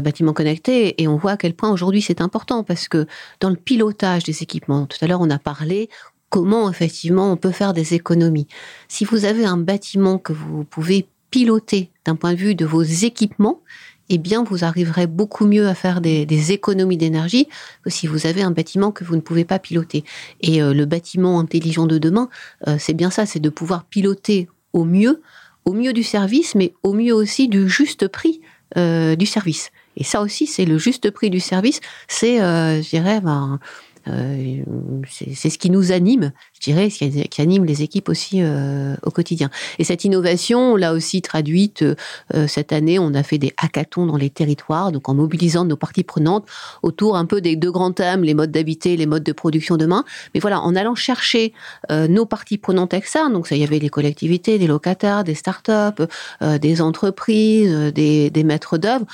bâtiments 0.00 0.32
connectés, 0.32 1.00
et 1.02 1.08
on 1.08 1.16
voit 1.16 1.32
à 1.32 1.36
quel 1.36 1.54
point 1.54 1.70
aujourd'hui 1.70 2.02
c'est 2.02 2.20
important 2.20 2.62
parce 2.62 2.88
que 2.88 3.06
dans 3.40 3.50
le 3.50 3.56
pilotage 3.56 4.24
des 4.24 4.42
équipements, 4.42 4.86
tout 4.86 4.98
à 5.00 5.06
l'heure 5.06 5.20
on 5.20 5.30
a 5.30 5.38
parlé 5.38 5.88
comment 6.30 6.70
effectivement 6.70 7.32
on 7.32 7.36
peut 7.36 7.52
faire 7.52 7.72
des 7.72 7.94
économies. 7.94 8.48
Si 8.88 9.04
vous 9.04 9.24
avez 9.24 9.44
un 9.44 9.56
bâtiment 9.56 10.18
que 10.18 10.32
vous 10.32 10.64
pouvez 10.64 11.06
piloter 11.30 11.90
d'un 12.04 12.16
point 12.16 12.32
de 12.32 12.38
vue 12.38 12.54
de 12.54 12.64
vos 12.64 12.82
équipements, 12.82 13.60
eh 14.08 14.18
bien, 14.18 14.44
vous 14.44 14.64
arriverez 14.64 15.06
beaucoup 15.06 15.46
mieux 15.46 15.66
à 15.66 15.74
faire 15.74 16.00
des, 16.00 16.52
économies 16.52 16.96
d'énergie 16.96 17.48
que 17.82 17.90
si 17.90 18.06
vous 18.06 18.26
avez 18.26 18.42
un 18.42 18.50
bâtiment 18.50 18.92
que 18.92 19.04
vous 19.04 19.16
ne 19.16 19.20
pouvez 19.20 19.44
pas 19.44 19.58
piloter. 19.58 20.04
Et 20.40 20.62
euh, 20.62 20.72
le 20.72 20.84
bâtiment 20.84 21.40
intelligent 21.40 21.86
de 21.86 21.98
demain, 21.98 22.28
euh, 22.68 22.76
c'est 22.78 22.94
bien 22.94 23.10
ça, 23.10 23.26
c'est 23.26 23.40
de 23.40 23.48
pouvoir 23.48 23.84
piloter 23.84 24.48
au 24.72 24.84
mieux, 24.84 25.22
au 25.64 25.72
mieux 25.72 25.92
du 25.92 26.02
service, 26.02 26.54
mais 26.54 26.72
au 26.82 26.92
mieux 26.92 27.14
aussi 27.14 27.48
du 27.48 27.68
juste 27.68 28.06
prix 28.06 28.40
euh, 28.76 29.16
du 29.16 29.26
service. 29.26 29.70
Et 29.96 30.04
ça 30.04 30.20
aussi, 30.20 30.46
c'est 30.46 30.66
le 30.66 30.78
juste 30.78 31.10
prix 31.10 31.30
du 31.30 31.40
service. 31.40 31.80
C'est, 32.06 32.36
je 32.38 32.88
dirais, 32.88 33.20
ben, 33.20 33.58
euh, 34.08 34.62
c'est 35.08 35.50
ce 35.50 35.58
qui 35.58 35.70
nous 35.70 35.92
anime, 35.92 36.32
je 36.54 36.60
dirais, 36.60 36.90
ce 36.90 36.98
qui, 36.98 37.40
anime 37.40 37.64
les 37.64 37.82
équipes 37.82 38.08
aussi 38.08 38.38
euh, 38.40 38.94
au 39.02 39.10
quotidien. 39.10 39.50
Et 39.78 39.84
cette 39.84 40.04
innovation, 40.04 40.72
on 40.72 40.76
l'a 40.76 40.92
aussi 40.92 41.22
traduite 41.22 41.82
euh, 41.82 42.46
cette 42.46 42.72
année. 42.72 42.98
On 42.98 43.14
a 43.14 43.22
fait 43.22 43.38
des 43.38 43.52
hackathons 43.56 44.06
dans 44.06 44.16
les 44.16 44.30
territoires, 44.30 44.92
donc 44.92 45.08
en 45.08 45.14
mobilisant 45.14 45.64
nos 45.64 45.76
parties 45.76 46.04
prenantes 46.04 46.46
autour 46.82 47.16
un 47.16 47.24
peu 47.24 47.40
des 47.40 47.56
deux 47.56 47.70
grands 47.70 47.92
thèmes, 47.92 48.22
les 48.22 48.34
modes 48.34 48.52
d'habiter, 48.52 48.96
les 48.96 49.06
modes 49.06 49.24
de 49.24 49.32
production 49.32 49.76
demain. 49.76 50.04
Mais 50.34 50.40
voilà, 50.40 50.60
en 50.60 50.74
allant 50.76 50.94
chercher 50.94 51.52
nos 51.90 52.26
parties 52.26 52.58
prenantes 52.58 52.94
externes, 52.94 53.32
donc 53.32 53.46
ça, 53.46 53.56
y 53.56 53.64
avait 53.64 53.78
les 53.78 53.88
collectivités, 53.88 54.58
des 54.58 54.66
locataires, 54.66 55.24
des 55.24 55.34
start-up, 55.34 56.02
des 56.42 56.80
entreprises, 56.80 57.92
des, 57.92 58.30
des 58.30 58.44
maîtres 58.44 58.78
d'œuvre, 58.78 59.06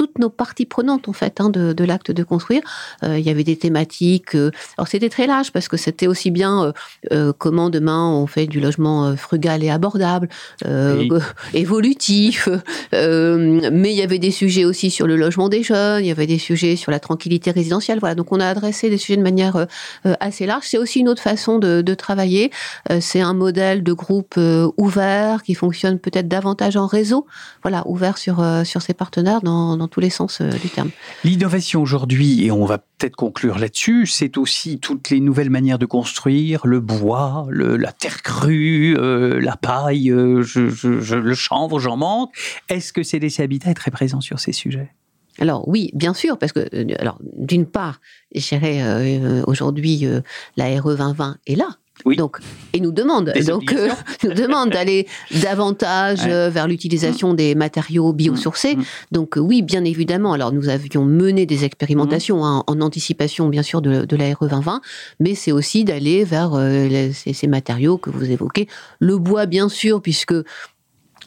toutes 0.00 0.18
nos 0.18 0.30
parties 0.30 0.64
prenantes 0.64 1.10
en 1.10 1.12
fait 1.12 1.42
hein, 1.42 1.50
de, 1.50 1.84
l'acte 1.84 2.10
de 2.10 2.22
construire. 2.22 2.62
Euh, 3.02 3.18
il 3.18 3.26
y 3.26 3.28
avait 3.28 3.44
des 3.44 3.56
thématiques. 3.56 4.34
Euh, 4.34 4.50
alors 4.78 4.88
c'était 4.88 5.10
très 5.10 5.26
large 5.26 5.52
parce 5.52 5.68
que 5.68 5.76
c'était 5.76 6.06
aussi 6.06 6.30
bien 6.30 6.72
euh, 7.12 7.34
comment 7.36 7.68
demain 7.68 8.08
on 8.08 8.26
fait 8.26 8.46
du 8.46 8.60
logement 8.60 9.14
frugal 9.16 9.62
et 9.62 9.68
abordable, 9.68 10.30
évolutif. 11.52 12.48
mais 12.92 13.92
il 13.92 13.96
y 13.96 14.00
avait 14.00 14.18
des 14.18 14.30
sujets 14.30 14.64
aussi 14.64 14.90
sur 14.90 15.06
le 15.06 15.16
logement 15.16 15.50
des 15.50 15.62
jeunes. 15.62 16.02
Il 16.02 16.06
y 16.06 16.10
avait 16.10 16.26
des 16.26 16.38
sujets 16.38 16.76
sur 16.76 16.90
la 16.90 16.98
tranquillité 16.98 17.50
résidentielle. 17.50 17.98
Voilà. 18.00 18.14
Donc 18.14 18.32
on 18.32 18.40
a 18.40 18.46
adressé 18.46 18.88
des 18.88 18.96
sujets 18.96 19.18
de 19.18 19.22
manière 19.22 19.66
assez 20.04 20.46
large. 20.46 20.64
C'est 20.66 20.78
aussi 20.78 21.00
une 21.00 21.10
autre 21.10 21.20
façon 21.20 21.58
de, 21.58 21.82
de 21.82 21.94
travailler. 21.94 22.50
C'est 23.00 23.20
un 23.20 23.34
modèle 23.34 23.82
de 23.82 23.92
groupe 23.92 24.40
ouvert 24.78 25.42
qui 25.42 25.52
fonctionne 25.52 25.98
peut-être 25.98 26.28
davantage 26.28 26.78
en 26.78 26.86
réseau. 26.86 27.26
Voilà, 27.62 27.86
ouvert 27.86 28.16
sur 28.16 28.42
sur 28.64 28.80
ses 28.80 28.94
partenaires 28.94 29.42
dans 29.42 29.76
dans 29.76 29.89
tous 29.90 30.00
les 30.00 30.10
sens 30.10 30.40
euh, 30.40 30.50
du 30.50 30.68
terme. 30.68 30.90
L'innovation 31.24 31.82
aujourd'hui, 31.82 32.44
et 32.44 32.50
on 32.50 32.64
va 32.64 32.78
peut-être 32.78 33.16
conclure 33.16 33.58
là-dessus, 33.58 34.06
c'est 34.06 34.38
aussi 34.38 34.78
toutes 34.78 35.10
les 35.10 35.20
nouvelles 35.20 35.50
manières 35.50 35.78
de 35.78 35.86
construire, 35.86 36.66
le 36.66 36.80
bois, 36.80 37.46
la 37.50 37.92
terre 37.92 38.22
crue, 38.22 38.96
euh, 38.96 39.40
la 39.40 39.56
paille, 39.56 40.10
euh, 40.10 40.44
le 40.84 41.34
chanvre, 41.34 41.78
j'en 41.78 41.96
manque. 41.96 42.32
Est-ce 42.68 42.92
que 42.92 43.02
CDC 43.02 43.40
Habitat 43.40 43.70
est 43.70 43.74
très 43.74 43.90
présent 43.90 44.20
sur 44.20 44.40
ces 44.40 44.52
sujets? 44.52 44.92
Alors 45.38 45.66
oui, 45.68 45.90
bien 45.94 46.12
sûr, 46.12 46.38
parce 46.38 46.52
que 46.52 46.68
alors 47.00 47.18
d'une 47.22 47.64
part, 47.64 48.00
je 48.34 48.46
dirais 48.46 49.42
aujourd'hui 49.46 50.06
la 50.56 50.80
RE 50.80 50.96
2020 50.96 51.38
est 51.46 51.54
là, 51.54 51.68
donc, 52.16 52.38
et 52.72 52.80
nous 52.80 52.92
demande, 52.92 53.32
donc, 53.46 53.72
euh, 53.72 53.88
nous 54.24 54.34
demande 54.34 54.70
d'aller 54.70 55.06
davantage 55.42 56.20
euh, 56.26 56.50
vers 56.50 56.68
l'utilisation 56.68 57.34
des 57.34 57.54
matériaux 57.54 58.12
biosourcés. 58.12 58.76
Mmh. 58.76 58.84
Donc, 59.12 59.36
euh, 59.36 59.40
oui, 59.40 59.62
bien 59.62 59.84
évidemment. 59.84 60.32
Alors, 60.32 60.52
nous 60.52 60.68
avions 60.68 61.04
mené 61.04 61.46
des 61.46 61.64
expérimentations 61.64 62.38
mmh. 62.38 62.44
hein, 62.44 62.64
en 62.66 62.80
anticipation, 62.80 63.48
bien 63.48 63.62
sûr, 63.62 63.82
de, 63.82 64.04
de 64.04 64.16
la 64.16 64.34
RE 64.34 64.48
2020, 64.48 64.80
mais 65.20 65.34
c'est 65.34 65.52
aussi 65.52 65.84
d'aller 65.84 66.24
vers 66.24 66.52
ces, 67.12 67.32
ces, 67.32 67.46
matériaux 67.46 67.98
que 67.98 68.10
vous 68.10 68.30
évoquez. 68.30 68.68
Le 68.98 69.18
bois, 69.18 69.46
bien 69.46 69.68
sûr, 69.68 70.00
puisque 70.00 70.34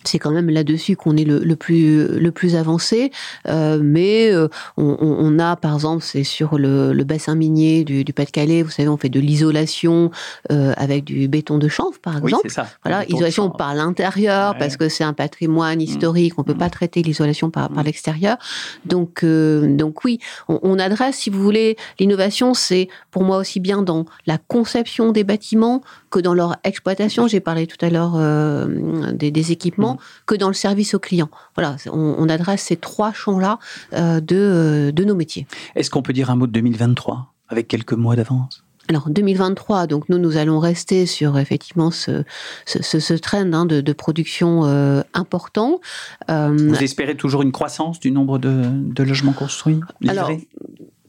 c'est 0.05 0.19
quand 0.19 0.31
même 0.31 0.49
là-dessus 0.49 0.95
qu'on 0.95 1.17
est 1.17 1.23
le, 1.23 1.55
plus 1.55 2.07
le 2.07 2.31
plus 2.31 2.55
avancé. 2.55 3.11
Euh, 3.47 3.79
mais 3.81 4.31
euh, 4.31 4.47
on, 4.77 5.39
a, 5.39 5.55
par 5.55 5.75
exemple, 5.75 6.03
c'est 6.03 6.23
sur 6.23 6.57
le, 6.57 7.03
bassin 7.03 7.35
minier 7.35 7.83
du, 7.83 8.03
Pas-de-Calais. 8.13 8.63
Vous 8.63 8.69
savez, 8.69 8.89
on 8.89 8.97
fait 8.97 9.09
de 9.09 9.19
l'isolation 9.19 10.11
euh, 10.51 10.73
avec 10.77 11.03
du 11.03 11.27
béton 11.27 11.57
de 11.57 11.67
chanvre, 11.67 11.99
par 11.99 12.17
exemple. 12.17 12.45
Oui, 12.45 12.49
ça. 12.49 12.67
Voilà, 12.83 13.05
isolation 13.07 13.49
par 13.49 13.75
l'intérieur 13.75 14.57
parce 14.57 14.77
que 14.77 14.89
c'est 14.89 15.03
un 15.03 15.13
patrimoine 15.13 15.79
mmh. 15.79 15.81
historique. 15.81 16.33
On 16.37 16.43
peut 16.43 16.55
pas 16.55 16.67
mmh. 16.67 16.71
traiter 16.71 17.01
l'isolation 17.01 17.49
par, 17.49 17.69
par 17.69 17.83
mmh. 17.83 17.85
l'extérieur. 17.85 18.37
Donc, 18.85 19.25
donc 19.25 20.03
oui, 20.05 20.19
on, 20.47 20.59
on, 20.63 20.79
adresse, 20.79 21.17
si 21.17 21.29
vous 21.29 21.41
voulez, 21.41 21.77
l'innovation, 21.99 22.53
c'est 22.53 22.87
pour 23.11 23.23
moi 23.23 23.37
aussi 23.37 23.59
bien 23.59 23.81
dans 23.81 24.05
la 24.25 24.37
conception 24.37 25.11
des 25.11 25.23
bâtiments 25.23 25.81
que 26.09 26.19
dans 26.19 26.33
leur 26.33 26.57
exploitation. 26.63 27.27
J'ai 27.27 27.39
parlé 27.39 27.67
tout 27.67 27.83
à 27.85 27.89
l'heure 27.89 28.17
des, 29.13 29.31
des 29.31 29.51
équipements 29.51 29.92
que 30.25 30.35
dans 30.35 30.47
le 30.47 30.53
service 30.53 30.93
aux 30.93 30.99
clients. 30.99 31.29
Voilà, 31.55 31.77
on, 31.91 32.29
adresse 32.29 32.63
ces 32.63 32.77
trois 32.77 33.13
champs-là 33.13 33.59
euh, 33.93 34.21
euh, 34.31 34.91
de, 34.91 35.03
nos 35.03 35.15
métiers. 35.15 35.47
Est-ce 35.75 35.89
qu'on 35.89 36.01
peut 36.01 36.13
dire 36.13 36.29
un 36.29 36.35
mot 36.35 36.47
de 36.47 36.51
2023 36.51 37.33
avec 37.49 37.67
quelques 37.67 37.93
mois 37.93 38.15
d'avance? 38.15 38.63
Alors 38.89 39.09
2023, 39.09 39.87
donc 39.87 40.09
nous 40.09 40.17
nous 40.17 40.35
allons 40.35 40.59
rester 40.59 41.05
sur 41.05 41.37
effectivement 41.37 41.89
ce 41.89 42.23
ce, 42.65 43.13
trend 43.13 43.53
hein, 43.53 43.65
de, 43.65 43.93
production 43.93 44.65
euh, 44.65 45.01
important. 45.13 45.79
Vous 46.27 46.83
espérez 46.83 47.15
toujours 47.15 47.43
une 47.43 47.53
croissance 47.53 48.01
du 48.01 48.11
nombre 48.11 48.39
de, 48.39 49.03
logements 49.03 49.31
construits 49.31 49.79
alors, 50.07 50.31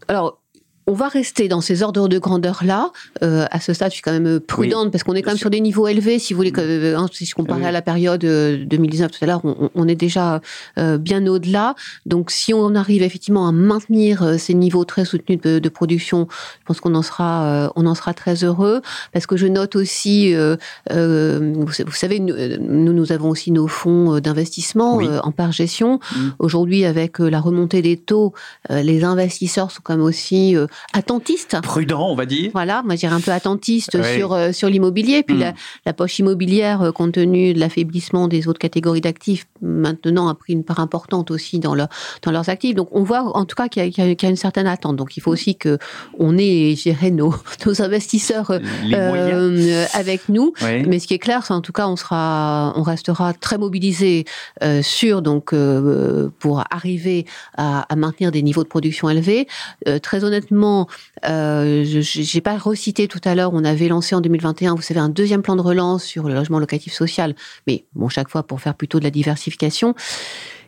alors 0.06 0.38
on 0.86 0.92
va 0.92 1.08
rester 1.08 1.48
dans 1.48 1.60
ces 1.60 1.82
ordres 1.82 2.08
de 2.08 2.18
grandeur-là. 2.18 2.90
Euh, 3.22 3.46
à 3.50 3.60
ce 3.60 3.72
stade, 3.72 3.90
je 3.90 3.94
suis 3.94 4.02
quand 4.02 4.12
même 4.12 4.40
prudente 4.40 4.90
parce 4.90 5.02
qu'on 5.02 5.14
est 5.14 5.22
quand 5.22 5.30
même 5.30 5.38
sur 5.38 5.50
des 5.50 5.60
niveaux 5.60 5.88
élevés. 5.88 6.18
Si 6.18 6.34
vous 6.34 6.38
voulez, 6.38 6.52
euh, 6.58 6.96
hein, 6.96 7.06
si 7.12 7.24
je 7.24 7.34
compare 7.34 7.62
à 7.62 7.72
la 7.72 7.82
période 7.82 8.20
2019 8.20 9.10
euh, 9.10 9.18
tout 9.18 9.24
à 9.24 9.26
l'heure, 9.26 9.42
on, 9.74 9.88
est 9.88 9.94
déjà 9.94 10.40
bien 10.76 11.26
au-delà. 11.26 11.74
Donc, 12.06 12.30
si 12.30 12.52
on 12.52 12.74
arrive 12.74 13.02
effectivement 13.02 13.48
à 13.48 13.52
maintenir 13.52 14.38
ces 14.38 14.54
niveaux 14.54 14.84
très 14.84 15.04
soutenus 15.04 15.40
de, 15.40 15.68
production, 15.68 16.28
je 16.60 16.64
pense 16.66 16.80
qu'on 16.80 16.94
en 16.94 17.02
sera, 17.02 17.72
on 17.76 17.86
en 17.86 17.94
sera 17.94 18.14
très 18.14 18.44
heureux. 18.44 18.82
Parce 19.12 19.26
que 19.26 19.36
je 19.36 19.46
note 19.46 19.76
aussi, 19.76 20.34
vous, 20.34 21.92
savez, 21.92 22.20
nous, 22.20 22.92
nous 22.92 23.12
avons 23.12 23.30
aussi 23.30 23.50
nos 23.50 23.68
fonds 23.68 24.20
d'investissement 24.20 24.96
en 24.96 25.32
part 25.32 25.52
gestion. 25.52 26.00
Mm. 26.14 26.28
Aujourd'hui, 26.38 26.84
avec 26.84 27.18
la 27.18 27.40
remontée 27.40 27.82
des 27.82 27.96
taux, 27.96 28.34
les 28.70 29.04
investisseurs 29.04 29.70
sont 29.70 29.80
quand 29.82 29.96
même 29.96 30.04
aussi 30.04 30.56
attentiste. 30.92 31.60
Prudent, 31.62 32.08
on 32.10 32.14
va 32.14 32.26
dire. 32.26 32.50
Voilà, 32.52 32.82
moi 32.84 32.94
je 32.94 33.00
dirais 33.00 33.14
un 33.14 33.20
peu 33.20 33.30
attentiste 33.30 34.02
sur, 34.02 34.36
sur 34.52 34.68
l'immobilier. 34.68 35.22
Puis 35.22 35.36
la, 35.36 35.54
la, 35.86 35.92
poche 35.92 36.18
immobilière, 36.18 36.92
compte 36.94 37.12
tenu 37.12 37.54
de 37.54 37.60
l'affaiblissement 37.60 38.28
des 38.28 38.48
autres 38.48 38.58
catégories 38.58 39.00
d'actifs, 39.00 39.46
maintenant 39.62 40.28
a 40.28 40.34
pris 40.34 40.52
une 40.52 40.64
part 40.64 40.80
importante 40.80 41.30
aussi 41.30 41.58
dans, 41.58 41.74
leur, 41.74 41.88
dans 42.22 42.30
leurs 42.30 42.48
actifs. 42.48 42.74
Donc 42.74 42.88
on 42.92 43.02
voit 43.02 43.36
en 43.36 43.44
tout 43.44 43.56
cas 43.56 43.68
qu'il 43.68 43.84
y, 43.84 43.90
y, 43.90 44.26
a 44.26 44.28
une 44.28 44.36
certaine 44.36 44.66
attente. 44.66 44.96
Donc 44.96 45.16
il 45.16 45.20
faut 45.20 45.30
aussi 45.30 45.56
que 45.56 45.78
on 46.18 46.36
ait, 46.38 46.74
géré 46.76 47.10
nos, 47.10 47.34
nos 47.66 47.82
investisseurs 47.82 48.50
euh, 48.50 49.84
avec 49.94 50.28
nous. 50.28 50.52
Mais 50.62 50.98
ce 50.98 51.06
qui 51.06 51.14
est 51.14 51.18
clair, 51.18 51.44
c'est 51.46 51.54
en 51.54 51.60
tout 51.60 51.72
cas 51.72 51.86
on 51.88 51.96
sera, 51.96 52.72
on 52.76 52.82
restera 52.82 53.32
très 53.32 53.58
mobilisé 53.58 54.24
euh, 54.62 54.82
sur 54.82 55.22
donc 55.22 55.52
euh, 55.52 56.28
pour 56.38 56.62
arriver 56.70 57.26
à, 57.56 57.82
à, 57.92 57.96
maintenir 57.96 58.30
des 58.30 58.42
niveaux 58.42 58.64
de 58.64 58.68
production 58.68 59.08
élevés. 59.08 59.46
Euh, 59.88 59.98
très 59.98 60.24
honnêtement, 60.24 60.63
euh, 61.26 61.84
j'ai 61.84 62.40
pas 62.40 62.56
recité 62.58 63.08
tout 63.08 63.20
à 63.24 63.34
l'heure, 63.34 63.52
on 63.52 63.64
avait 63.64 63.88
lancé 63.88 64.14
en 64.14 64.20
2021, 64.20 64.74
vous 64.74 64.82
savez, 64.82 65.00
un 65.00 65.08
deuxième 65.08 65.42
plan 65.42 65.56
de 65.56 65.62
relance 65.62 66.04
sur 66.04 66.28
le 66.28 66.34
logement 66.34 66.58
locatif 66.58 66.92
social, 66.92 67.34
mais 67.66 67.84
bon, 67.94 68.08
chaque 68.08 68.28
fois 68.28 68.42
pour 68.42 68.60
faire 68.60 68.74
plutôt 68.74 68.98
de 68.98 69.04
la 69.04 69.10
diversification. 69.10 69.94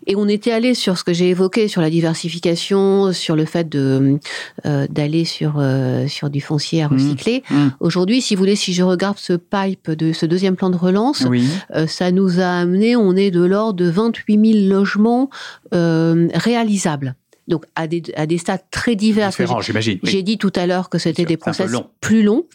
Et 0.06 0.14
on 0.14 0.28
était 0.28 0.52
allé 0.52 0.74
sur 0.74 0.98
ce 0.98 1.04
que 1.04 1.12
j'ai 1.12 1.30
évoqué, 1.30 1.68
sur 1.68 1.80
la 1.80 1.90
diversification, 1.90 3.12
sur 3.12 3.34
le 3.34 3.44
fait 3.44 3.68
de 3.68 4.18
euh, 4.64 4.86
d'aller 4.88 5.24
sur 5.24 5.54
euh, 5.58 6.06
sur 6.06 6.30
du 6.30 6.40
foncier 6.40 6.82
à 6.82 6.88
mmh. 6.88 6.92
recycler. 6.92 7.42
Mmh. 7.50 7.68
Aujourd'hui, 7.80 8.22
si 8.22 8.34
vous 8.34 8.40
voulez, 8.40 8.56
si 8.56 8.72
je 8.72 8.82
regarde 8.82 9.18
ce 9.18 9.32
pipe 9.32 9.90
de 9.90 10.12
ce 10.12 10.24
deuxième 10.24 10.54
plan 10.54 10.70
de 10.70 10.76
relance, 10.76 11.24
oui. 11.28 11.44
euh, 11.74 11.86
ça 11.86 12.12
nous 12.12 12.40
a 12.40 12.46
amené, 12.46 12.94
on 12.94 13.16
est 13.16 13.32
de 13.32 13.44
l'ordre 13.44 13.74
de 13.74 13.90
28 13.90 14.52
000 14.52 14.68
logements 14.68 15.28
réalisables 15.72 17.16
donc 17.48 17.64
à 17.74 17.86
des, 17.86 18.02
à 18.16 18.26
des 18.26 18.38
stades 18.38 18.64
très 18.70 18.96
divers. 18.96 19.30
j'imagine. 19.60 19.98
J'ai 20.02 20.22
dit 20.22 20.38
tout 20.38 20.52
à 20.54 20.66
l'heure 20.66 20.88
que 20.88 20.98
c'était 20.98 21.24
des 21.24 21.36
process 21.36 21.70
plus 22.00 22.22
longs. 22.22 22.46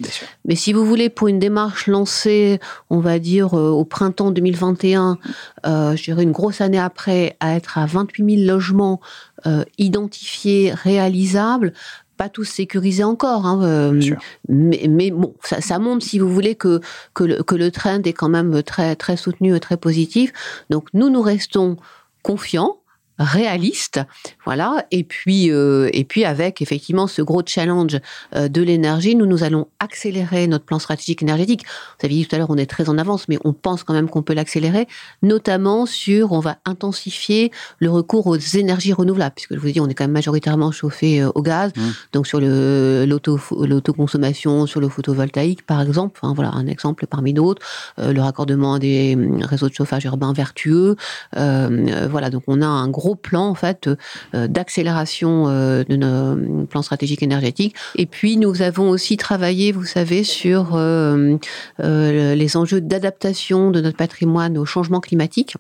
Mais 0.46 0.56
si 0.56 0.74
vous 0.74 0.86
voulez, 0.86 1.10
pour 1.10 1.28
une 1.28 1.40
démarche 1.40 1.88
lancée, 1.88 2.60
on 2.90 3.00
va 3.00 3.20
dire 3.20 3.58
euh, 3.58 3.70
au 3.70 3.86
printemps 3.86 4.32
2021, 4.32 5.18
euh, 5.66 5.96
je 5.96 6.04
dirais 6.04 6.24
une 6.24 6.32
grosse 6.32 6.62
année 6.62 6.80
après, 6.80 7.38
à 7.40 7.56
être 7.56 7.78
à 7.78 7.86
28 7.86 8.38
000 8.38 8.48
logements 8.48 9.00
euh, 9.46 9.64
identifiés, 9.78 10.74
réalisables, 10.74 11.74
pas 12.18 12.30
tous 12.30 12.44
sécurisés 12.44 13.04
encore, 13.04 13.48
hein, 13.48 13.64
euh, 13.64 14.16
mais, 14.48 14.86
mais, 14.88 15.10
bon, 15.10 15.34
ça, 15.44 15.62
ça, 15.62 15.80
montre, 15.80 16.06
si 16.06 16.20
vous 16.20 16.32
voulez, 16.32 16.54
que, 16.54 16.80
que, 17.16 17.24
le, 17.24 17.42
que 17.42 17.56
le 17.56 17.72
trend 17.72 18.04
est 18.04 18.14
quand 18.14 18.30
même 18.30 18.62
très, 18.62 18.96
très 18.96 19.18
soutenu 19.18 19.56
et 19.56 19.60
très 19.60 19.78
positif. 19.78 20.32
Donc 20.70 20.90
nous, 20.94 21.10
nous 21.10 21.22
restons 21.22 21.78
confiants 22.22 22.81
réaliste, 23.24 24.00
voilà. 24.46 24.86
Et 24.92 25.04
puis, 25.04 25.52
euh, 25.52 25.90
et 25.94 26.04
puis 26.04 26.26
avec 26.26 26.62
effectivement 26.62 27.08
ce 27.08 27.22
gros 27.22 27.42
challenge 27.46 28.00
euh, 28.36 28.48
de 28.48 28.62
l'énergie, 28.62 29.16
nous 29.16 29.26
nous 29.26 29.44
allons 29.44 29.68
accélérer 29.80 30.48
notre 30.48 30.66
plan 30.66 30.80
stratégique 30.80 31.22
énergétique. 31.22 31.64
Vous 32.00 32.06
avez 32.06 32.16
dit 32.16 32.26
tout 32.26 32.36
à 32.36 32.40
l'heure, 32.40 32.50
on 32.50 32.58
est 32.58 32.66
très 32.66 32.90
en 32.90 32.98
avance, 32.98 33.28
mais 33.28 33.38
on 33.44 33.54
pense 33.54 33.84
quand 33.84 33.94
même 33.94 34.10
qu'on 34.10 34.22
peut 34.22 34.34
l'accélérer, 34.34 34.88
notamment 35.22 35.86
sur, 35.86 36.32
on 36.32 36.40
va 36.40 36.58
intensifier 36.66 37.52
le 37.80 37.90
recours 37.90 38.28
aux 38.28 38.38
énergies 38.38 38.94
renouvelables, 38.94 39.36
puisque 39.36 39.54
je 39.56 39.60
vous 39.60 39.72
dis, 39.72 39.80
on 39.80 39.88
est 39.88 39.94
quand 39.94 40.04
même 40.04 40.12
majoritairement 40.12 40.72
chauffé 40.72 41.22
euh, 41.22 41.32
au 41.36 41.42
gaz, 41.42 41.72
mmh. 41.76 41.82
donc 42.14 42.28
sur 42.28 42.40
le 42.40 43.06
l'autoconsommation, 43.06 44.66
sur 44.66 44.80
le 44.80 44.90
photovoltaïque, 44.90 45.66
par 45.66 45.82
exemple. 45.82 46.20
Enfin, 46.22 46.34
voilà, 46.34 46.52
un 46.52 46.68
exemple 46.68 47.08
parmi 47.08 47.34
d'autres. 47.34 47.62
Le 47.98 48.20
raccordement 48.20 48.80
des 48.80 49.18
réseaux 49.42 49.70
de 49.70 49.74
chauffage 49.74 50.06
urbain 50.06 50.34
vertueux. 50.34 50.96
Voilà, 51.34 52.30
donc 52.30 52.44
on 52.48 52.62
a 52.62 52.68
un 52.68 52.88
gros 52.88 53.11
plan 53.16 53.48
en 53.48 53.56
fait 53.56 53.90
euh, 54.34 54.48
d'accélération 54.48 55.46
euh, 55.48 55.84
de 55.84 55.96
nos 55.96 56.66
plans 56.66 56.82
stratégiques 56.82 57.24
énergétiques. 57.24 57.76
Et 57.96 58.06
puis 58.06 58.38
nous 58.38 58.62
avons 58.62 58.90
aussi 58.90 59.18
travaillé, 59.18 59.72
vous 59.72 59.86
savez, 59.86 60.24
sur 60.24 60.76
euh, 60.76 61.38
les 61.80 62.58
enjeux 62.58 62.82
d'adaptation 62.82 63.72
de 63.72 63.82
notre 63.82 63.98
patrimoine 63.98 64.58
au 64.58 64.66
changement 64.66 65.00
climatique. 65.00 65.56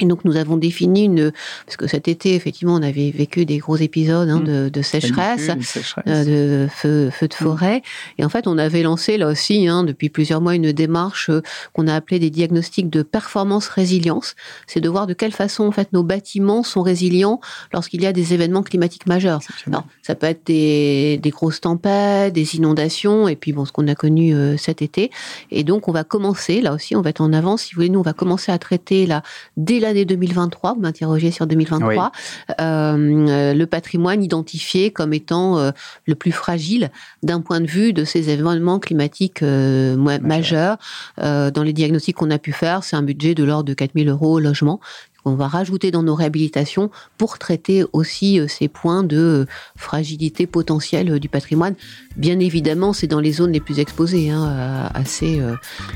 Et 0.00 0.06
donc 0.06 0.24
nous 0.24 0.36
avons 0.36 0.56
défini 0.56 1.04
une, 1.04 1.32
parce 1.66 1.76
que 1.76 1.86
cet 1.86 2.08
été 2.08 2.34
effectivement 2.34 2.74
on 2.74 2.82
avait 2.82 3.10
vécu 3.10 3.44
des 3.44 3.58
gros 3.58 3.76
épisodes 3.76 4.28
hein, 4.28 4.40
mmh. 4.40 4.44
de, 4.44 4.68
de, 4.70 4.82
sécheresse, 4.82 5.50
sécheresse. 5.60 6.04
Euh, 6.08 6.64
de 6.64 6.68
feu, 6.70 7.10
feu 7.10 7.28
de 7.28 7.34
mmh. 7.34 7.36
forêt, 7.36 7.82
et 8.16 8.24
en 8.24 8.30
fait 8.30 8.46
on 8.46 8.56
avait 8.56 8.82
lancé 8.82 9.18
là 9.18 9.28
aussi 9.28 9.68
hein, 9.68 9.84
depuis 9.84 10.08
plusieurs 10.08 10.40
mois 10.40 10.54
une 10.54 10.72
démarche 10.72 11.28
euh, 11.28 11.42
qu'on 11.74 11.88
a 11.88 11.94
appelée 11.94 12.18
des 12.18 12.30
diagnostics 12.30 12.88
de 12.88 13.02
performance 13.02 13.68
résilience. 13.68 14.34
C'est 14.66 14.80
de 14.80 14.88
voir 14.88 15.06
de 15.06 15.12
quelle 15.12 15.32
façon 15.32 15.64
en 15.64 15.72
fait 15.72 15.92
nos 15.92 16.02
bâtiments 16.02 16.62
sont 16.62 16.82
résilients 16.82 17.40
lorsqu'il 17.74 18.02
y 18.02 18.06
a 18.06 18.14
des 18.14 18.32
événements 18.32 18.62
climatiques 18.62 19.06
majeurs. 19.06 19.40
Alors, 19.66 19.84
ça 20.00 20.14
peut 20.14 20.26
être 20.26 20.46
des, 20.46 21.18
des, 21.22 21.30
grosses 21.30 21.60
tempêtes, 21.60 22.32
des 22.32 22.56
inondations, 22.56 23.28
et 23.28 23.36
puis 23.36 23.52
bon 23.52 23.66
ce 23.66 23.72
qu'on 23.72 23.86
a 23.88 23.94
connu 23.94 24.34
euh, 24.34 24.56
cet 24.56 24.80
été. 24.80 25.10
Et 25.50 25.64
donc 25.64 25.86
on 25.86 25.92
va 25.92 26.02
commencer 26.02 26.62
là 26.62 26.72
aussi, 26.72 26.96
on 26.96 27.02
va 27.02 27.10
être 27.10 27.20
en 27.20 27.34
avance. 27.34 27.62
Si 27.64 27.74
vous 27.74 27.80
voulez, 27.80 27.90
nous 27.90 28.00
on 28.00 28.02
va 28.02 28.14
commencer 28.14 28.50
à 28.50 28.58
traiter 28.58 29.06
là 29.06 29.22
dès 29.58 29.80
la 29.80 29.81
l'année 29.82 30.04
2023, 30.04 30.74
vous 30.74 30.80
m'interrogez 30.80 31.30
sur 31.30 31.46
2023, 31.46 32.12
oui. 32.14 32.54
euh, 32.60 33.54
le 33.54 33.64
patrimoine 33.66 34.22
identifié 34.22 34.90
comme 34.90 35.12
étant 35.12 35.58
euh, 35.58 35.70
le 36.06 36.14
plus 36.14 36.32
fragile 36.32 36.90
d'un 37.22 37.40
point 37.40 37.60
de 37.60 37.66
vue 37.66 37.92
de 37.92 38.04
ces 38.04 38.30
événements 38.30 38.78
climatiques 38.78 39.42
euh, 39.42 39.96
majeurs. 39.96 40.78
Euh, 41.20 41.50
dans 41.50 41.62
les 41.62 41.72
diagnostics 41.72 42.16
qu'on 42.16 42.30
a 42.30 42.38
pu 42.38 42.52
faire, 42.52 42.84
c'est 42.84 42.96
un 42.96 43.02
budget 43.02 43.34
de 43.34 43.44
l'ordre 43.44 43.64
de 43.64 43.74
4000 43.74 44.08
euros 44.08 44.34
au 44.34 44.40
logement 44.40 44.80
on 45.24 45.36
va 45.36 45.46
rajouter 45.46 45.92
dans 45.92 46.02
nos 46.02 46.16
réhabilitations 46.16 46.90
pour 47.16 47.38
traiter 47.38 47.84
aussi 47.92 48.40
euh, 48.40 48.48
ces 48.48 48.66
points 48.66 49.04
de 49.04 49.46
fragilité 49.76 50.48
potentielle 50.48 51.20
du 51.20 51.28
patrimoine. 51.28 51.76
Bien 52.16 52.40
évidemment, 52.40 52.92
c'est 52.92 53.06
dans 53.06 53.20
les 53.20 53.30
zones 53.30 53.52
les 53.52 53.60
plus 53.60 53.78
exposées 53.78 54.30
hein, 54.30 54.42
à, 54.42 54.98
à, 54.98 55.04
ces, 55.04 55.40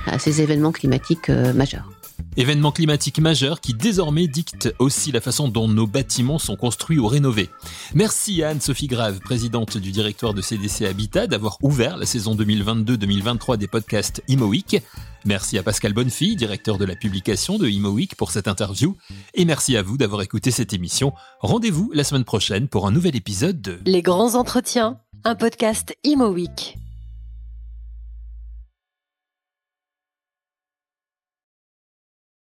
à 0.06 0.20
ces 0.20 0.42
événements 0.42 0.70
climatiques 0.70 1.28
majeurs. 1.28 1.95
Événement 2.36 2.70
climatique 2.70 3.18
majeur 3.18 3.60
qui 3.60 3.72
désormais 3.72 4.26
dicte 4.26 4.74
aussi 4.78 5.10
la 5.10 5.20
façon 5.20 5.48
dont 5.48 5.68
nos 5.68 5.86
bâtiments 5.86 6.38
sont 6.38 6.56
construits 6.56 6.98
ou 6.98 7.06
rénovés. 7.06 7.48
Merci 7.94 8.42
à 8.42 8.50
Anne-Sophie 8.50 8.88
Grave, 8.88 9.20
présidente 9.20 9.78
du 9.78 9.90
directoire 9.90 10.34
de 10.34 10.42
CDC 10.42 10.84
Habitat, 10.84 11.26
d'avoir 11.26 11.58
ouvert 11.62 11.96
la 11.96 12.06
saison 12.06 12.34
2022-2023 12.36 13.56
des 13.56 13.68
podcasts 13.68 14.22
Imo 14.28 14.46
Week. 14.46 14.82
Merci 15.24 15.58
à 15.58 15.62
Pascal 15.62 15.92
Bonnefille, 15.92 16.36
directeur 16.36 16.78
de 16.78 16.84
la 16.84 16.94
publication 16.94 17.58
de 17.58 17.68
Imo 17.68 17.90
Week, 17.90 18.14
pour 18.16 18.30
cette 18.30 18.48
interview. 18.48 18.96
Et 19.34 19.44
merci 19.44 19.76
à 19.76 19.82
vous 19.82 19.96
d'avoir 19.96 20.22
écouté 20.22 20.50
cette 20.50 20.72
émission. 20.72 21.12
Rendez-vous 21.40 21.90
la 21.94 22.04
semaine 22.04 22.24
prochaine 22.24 22.68
pour 22.68 22.86
un 22.86 22.92
nouvel 22.92 23.16
épisode 23.16 23.60
de 23.60 23.80
Les 23.86 24.02
grands 24.02 24.34
entretiens, 24.34 25.00
un 25.24 25.34
podcast 25.34 25.96
Imo 26.04 26.28
Week. 26.28 26.76